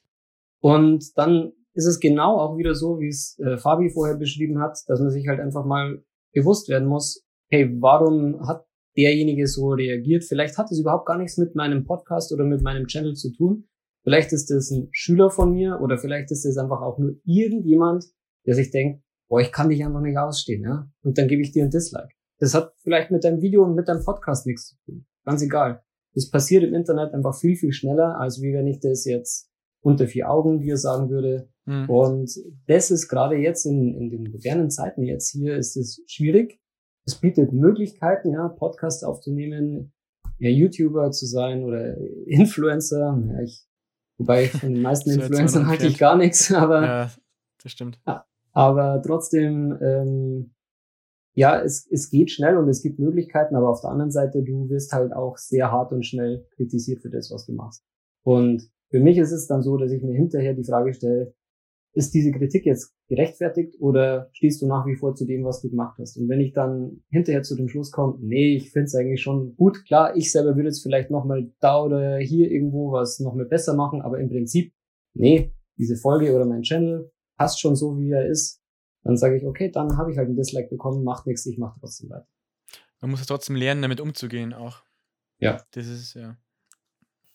[0.61, 4.79] Und dann ist es genau auch wieder so, wie es äh, Fabi vorher beschrieben hat,
[4.87, 6.01] dass man sich halt einfach mal
[6.33, 8.65] bewusst werden muss, hey, warum hat
[8.95, 10.23] derjenige so reagiert?
[10.23, 13.67] Vielleicht hat es überhaupt gar nichts mit meinem Podcast oder mit meinem Channel zu tun.
[14.03, 18.05] Vielleicht ist es ein Schüler von mir oder vielleicht ist es einfach auch nur irgendjemand,
[18.45, 20.91] der sich denkt, boah, ich kann dich einfach nicht ausstehen, ja?
[21.03, 22.09] Und dann gebe ich dir ein Dislike.
[22.39, 25.05] Das hat vielleicht mit deinem Video und mit deinem Podcast nichts zu tun.
[25.23, 25.81] Ganz egal.
[26.13, 30.05] Das passiert im Internet einfach viel, viel schneller, als wie wenn ich das jetzt unter
[30.05, 31.49] vier Augen dir sagen würde.
[31.65, 31.89] Mhm.
[31.89, 32.31] Und
[32.67, 36.59] das ist gerade jetzt in, in den modernen Zeiten jetzt hier ist es schwierig.
[37.05, 39.93] Es bietet Möglichkeiten, ja, Podcasts aufzunehmen,
[40.39, 43.17] ja, YouTuber zu sein oder Influencer.
[43.29, 43.65] Ja, ich,
[44.17, 46.83] wobei von den meisten Influencern halte ich gar nichts, aber.
[46.83, 47.11] Ja,
[47.63, 48.01] das stimmt.
[48.53, 50.53] Aber trotzdem, ähm,
[51.33, 54.69] ja, es, es geht schnell und es gibt Möglichkeiten, aber auf der anderen Seite, du
[54.69, 57.83] wirst halt auch sehr hart und schnell kritisiert für das, was du machst.
[58.23, 61.33] Und für mich ist es dann so, dass ich mir hinterher die Frage stelle,
[61.93, 65.69] ist diese Kritik jetzt gerechtfertigt oder stehst du nach wie vor zu dem, was du
[65.69, 66.17] gemacht hast?
[66.17, 69.55] Und wenn ich dann hinterher zu dem Schluss komme, nee, ich finde es eigentlich schon
[69.55, 73.75] gut, klar, ich selber würde jetzt vielleicht nochmal da oder hier irgendwo was nochmal besser
[73.75, 74.73] machen, aber im Prinzip,
[75.13, 77.11] nee, diese Folge oder mein Channel
[77.41, 78.61] passt schon so, wie er ist,
[79.03, 81.79] dann sage ich, okay, dann habe ich halt ein Dislike bekommen, macht nichts, ich mache
[81.79, 82.27] trotzdem weiter.
[82.99, 84.83] Man muss ja trotzdem lernen, damit umzugehen auch.
[85.39, 85.65] Ja.
[85.71, 86.37] Das ist, ja.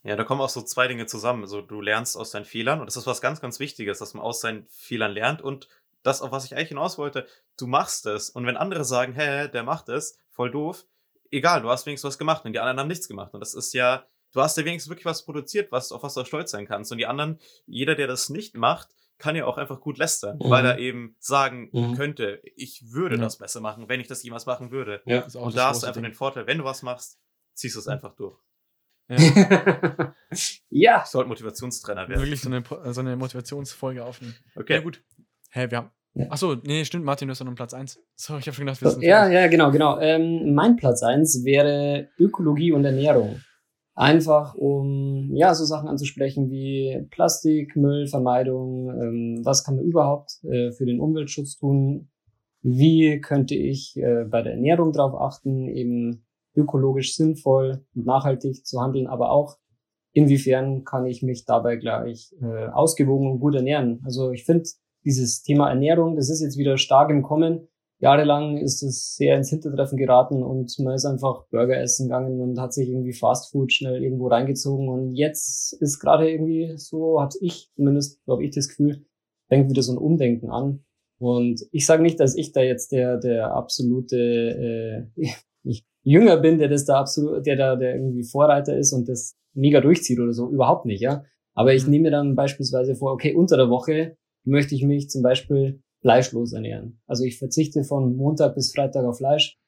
[0.04, 1.42] Ja, da kommen auch so zwei Dinge zusammen.
[1.42, 4.22] Also du lernst aus deinen Fehlern und das ist was ganz, ganz Wichtiges, dass man
[4.22, 5.68] aus seinen Fehlern lernt und
[6.04, 7.26] das, auf was ich eigentlich hinaus wollte,
[7.58, 8.30] du machst es.
[8.30, 10.86] Und wenn andere sagen, hä, der macht es, voll doof,
[11.32, 13.34] egal, du hast wenigstens was gemacht und die anderen haben nichts gemacht.
[13.34, 16.24] Und das ist ja, du hast ja wenigstens wirklich was produziert, was, auf was du
[16.24, 16.92] stolz sein kannst.
[16.92, 20.50] Und die anderen, jeder, der das nicht macht, kann ja auch einfach gut lästern, mhm.
[20.50, 21.94] weil er eben sagen mhm.
[21.94, 23.22] könnte, ich würde mhm.
[23.22, 25.02] das besser machen, wenn ich das jemals machen würde.
[25.06, 26.10] Ja, und da hast du einfach Ding.
[26.10, 27.18] den Vorteil, wenn du was machst,
[27.54, 28.38] ziehst du es einfach durch.
[29.08, 29.16] Ja.
[30.70, 31.02] ja.
[31.04, 32.20] Ich sollte Motivationstrainer werden.
[32.20, 32.62] Wirklich so eine,
[32.92, 34.34] so eine Motivationsfolge aufnehmen.
[34.56, 34.74] Okay.
[34.74, 35.02] Ja, gut.
[35.50, 35.90] Hä, hey, wir haben.
[36.14, 36.30] Ja.
[36.30, 38.00] Achso, nee, stimmt, Martin, du hast ja noch einen Platz 1.
[38.14, 39.02] Sorry, ich habe schon gedacht, wir sind.
[39.02, 40.00] Ja, ja, genau, genau.
[40.00, 43.42] Ähm, mein Platz 1 wäre Ökologie und Ernährung.
[43.96, 50.70] Einfach um ja so Sachen anzusprechen wie Plastik, Müllvermeidung, ähm, was kann man überhaupt äh,
[50.72, 52.10] für den Umweltschutz tun,
[52.60, 58.82] wie könnte ich äh, bei der Ernährung drauf achten, eben ökologisch sinnvoll und nachhaltig zu
[58.82, 59.56] handeln, aber auch
[60.12, 64.02] inwiefern kann ich mich dabei gleich äh, ausgewogen und gut ernähren.
[64.04, 64.68] Also ich finde
[65.06, 67.68] dieses Thema Ernährung, das ist jetzt wieder stark im Kommen.
[67.98, 72.60] Jahrelang ist es sehr ins Hintertreffen geraten und man ist einfach Burger essen gegangen und
[72.60, 74.88] hat sich irgendwie Fast Food schnell irgendwo reingezogen.
[74.88, 79.06] Und jetzt ist gerade irgendwie so, hat ich zumindest, glaube ich, das Gefühl,
[79.48, 80.84] fängt wieder so ein Umdenken an.
[81.18, 85.26] Und ich sage nicht, dass ich da jetzt der, der absolute, äh,
[86.02, 89.80] jünger bin, der das da absolut, der da der irgendwie Vorreiter ist und das mega
[89.80, 91.24] durchzieht oder so, überhaupt nicht, ja.
[91.54, 91.90] Aber ich mhm.
[91.90, 96.52] nehme mir dann beispielsweise vor, okay, unter der Woche möchte ich mich zum Beispiel fleischlos
[96.52, 97.00] ernähren.
[97.08, 99.58] Also ich verzichte von Montag bis Freitag auf Fleisch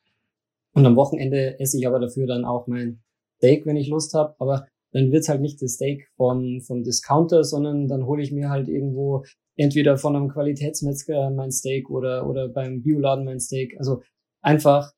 [0.73, 3.03] und am Wochenende esse ich aber dafür dann auch mein
[3.39, 4.37] Steak, wenn ich Lust habe.
[4.39, 8.51] Aber dann wird's halt nicht das Steak vom, vom Discounter, sondern dann hole ich mir
[8.51, 9.25] halt irgendwo
[9.57, 13.75] entweder von einem Qualitätsmetzger mein Steak oder, oder beim Bioladen mein Steak.
[13.77, 14.03] Also
[14.41, 14.93] einfach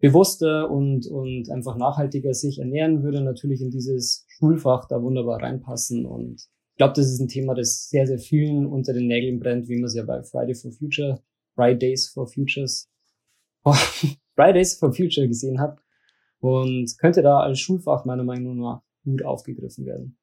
[0.00, 6.04] bewusster und, und einfach nachhaltiger sich ernähren, würde natürlich in dieses Schulfach da wunderbar reinpassen.
[6.04, 6.46] Und
[6.76, 9.76] ich glaube, das ist ein Thema, das sehr, sehr vielen unter den Nägeln brennt, wie
[9.76, 11.22] man es ja bei Friday for Future,
[11.54, 12.90] Fridays for Futures,
[14.34, 15.78] Fridays for Future gesehen hat.
[16.40, 20.18] Und könnte da als Schulfach meiner Meinung nach gut aufgegriffen werden.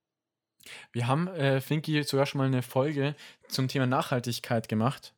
[0.92, 3.16] Wir haben, äh, Finky, sogar schon mal eine Folge
[3.48, 5.16] zum Thema Nachhaltigkeit gemacht.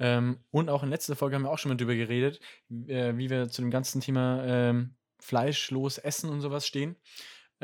[0.00, 2.40] Ähm, und auch in letzter Folge haben wir auch schon mal drüber geredet,
[2.88, 6.96] äh, wie wir zu dem ganzen Thema ähm, fleischlos Essen und sowas stehen.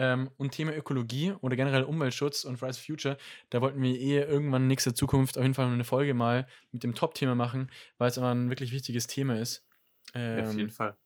[0.01, 3.19] Ähm, und Thema Ökologie oder generell Umweltschutz und Fridays for Future,
[3.51, 6.85] da wollten wir eh irgendwann in nächster Zukunft auf jeden Fall eine Folge mal mit
[6.85, 7.69] dem Top-Thema machen,
[7.99, 9.67] weil es aber ein wirklich wichtiges Thema ist.
[10.15, 10.97] Ja, auf jeden ähm, Fall.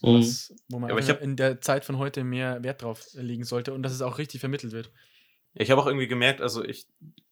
[0.00, 3.82] Was, wo man ja, in der Zeit von heute mehr Wert drauf legen sollte und
[3.82, 4.90] dass es auch richtig vermittelt wird.
[5.52, 6.86] Ich habe auch irgendwie gemerkt, also ich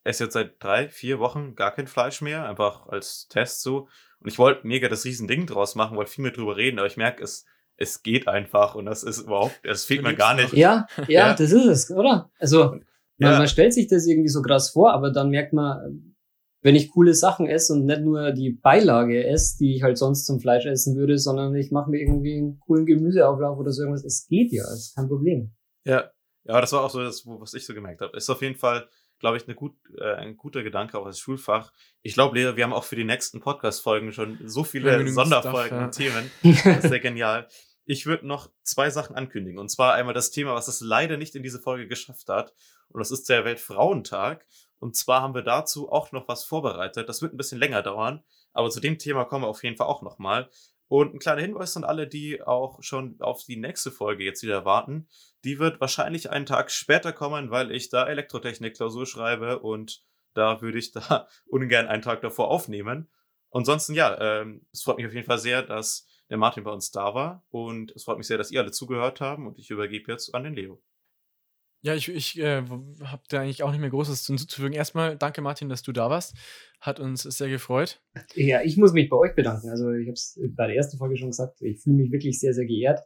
[0.05, 3.89] esse jetzt seit drei, vier Wochen gar kein Fleisch mehr, einfach als Test so.
[4.21, 6.97] Und ich wollte mega das Riesending draus machen, wollte viel mehr drüber reden, aber ich
[6.99, 7.47] merke, es,
[7.77, 10.53] es geht einfach und das ist überhaupt, das fehlt mir gar nicht.
[10.53, 12.31] Ja, ja, ja, das ist es, oder?
[12.39, 12.77] Also,
[13.19, 13.39] man, ja.
[13.39, 16.15] man stellt sich das irgendwie so krass vor, aber dann merkt man,
[16.63, 20.27] wenn ich coole Sachen esse und nicht nur die Beilage esse, die ich halt sonst
[20.27, 24.05] zum Fleisch essen würde, sondern ich mache mir irgendwie einen coolen Gemüseauflauf oder so irgendwas,
[24.05, 25.55] es geht ja, es ist kein Problem.
[25.85, 26.11] Ja,
[26.45, 28.17] ja, das war auch so das, was ich so gemerkt habe.
[28.17, 31.73] Ist auf jeden Fall, glaube ich, eine gut, äh, ein guter Gedanke auch als Schulfach.
[32.03, 35.71] Ich glaube, Lehrer, wir haben auch für die nächsten Podcast-Folgen schon so viele Sonderfolgen Stuff,
[35.71, 35.85] ja.
[35.85, 36.31] und Themen.
[36.65, 37.49] Das ist sehr genial.
[37.87, 39.59] Ich würde noch zwei Sachen ankündigen.
[39.59, 42.53] Und zwar einmal das Thema, was es leider nicht in diese Folge geschafft hat.
[42.89, 44.47] Und das ist der Weltfrauentag.
[44.79, 47.09] Und zwar haben wir dazu auch noch was vorbereitet.
[47.09, 48.23] Das wird ein bisschen länger dauern.
[48.53, 50.51] Aber zu dem Thema kommen wir auf jeden Fall auch nochmal.
[50.89, 54.65] Und ein kleiner Hinweis an alle, die auch schon auf die nächste Folge jetzt wieder
[54.65, 55.09] warten.
[55.45, 60.03] Die wird wahrscheinlich einen Tag später kommen, weil ich da Elektrotechnik-Klausur schreibe und
[60.35, 63.09] da würde ich da ungern einen Tag davor aufnehmen.
[63.51, 66.91] Ansonsten, ja, ähm, es freut mich auf jeden Fall sehr, dass der Martin bei uns
[66.91, 70.11] da war und es freut mich sehr, dass ihr alle zugehört haben und ich übergebe
[70.11, 70.83] jetzt an den Leo.
[71.83, 72.63] Ja, ich, ich äh,
[73.05, 74.73] habe da eigentlich auch nicht mehr Großes hinzuzufügen.
[74.73, 76.35] Erstmal danke, Martin, dass du da warst.
[76.81, 78.03] Hat uns sehr gefreut.
[78.35, 79.69] Ja, ich muss mich bei euch bedanken.
[79.71, 81.63] Also, ich habe es bei der ersten Folge schon gesagt.
[81.63, 83.01] Ich fühle mich wirklich sehr, sehr geehrt,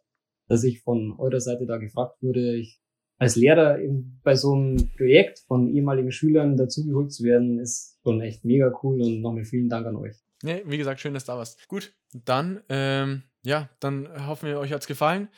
[0.49, 2.57] dass ich von eurer Seite da gefragt wurde.
[2.57, 2.81] Ich,
[3.19, 3.79] als Lehrer
[4.23, 9.03] bei so einem Projekt von ehemaligen Schülern dazugeholt zu werden, ist schon echt mega cool
[9.03, 10.17] und nochmal vielen Dank an euch.
[10.43, 11.69] Nee, wie gesagt, schön, dass du da warst.
[11.69, 15.29] Gut, dann, ähm, ja, dann hoffen wir, euch hat es gefallen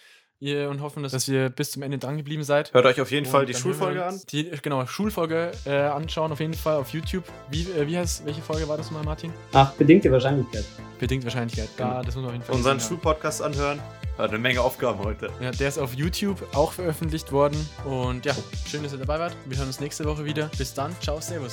[0.43, 2.75] ihr und hoffen, dass, dass ihr bis zum Ende dran geblieben seid.
[2.75, 4.21] Hört euch auf jeden und Fall die Schulfolge an.
[4.31, 7.25] Die, genau, Schulfolge äh, anschauen, auf jeden Fall auf YouTube.
[7.49, 9.33] Wie, äh, wie heißt, welche Folge war das mal, Martin?
[9.53, 10.65] Ach, bedingte Wahrscheinlichkeit.
[10.99, 12.03] Bedingte Wahrscheinlichkeit, da, genau.
[12.03, 13.81] das muss man auf jeden Fall Unseren Schulpodcast anhören.
[14.19, 15.31] Hat eine Menge Aufgaben heute.
[15.41, 17.57] Ja, der ist auf YouTube auch veröffentlicht worden.
[17.85, 18.35] Und ja,
[18.67, 19.37] schön, dass ihr dabei wart.
[19.47, 20.51] Wir hören uns nächste Woche wieder.
[20.59, 20.95] Bis dann.
[21.01, 21.53] Ciao, Servus.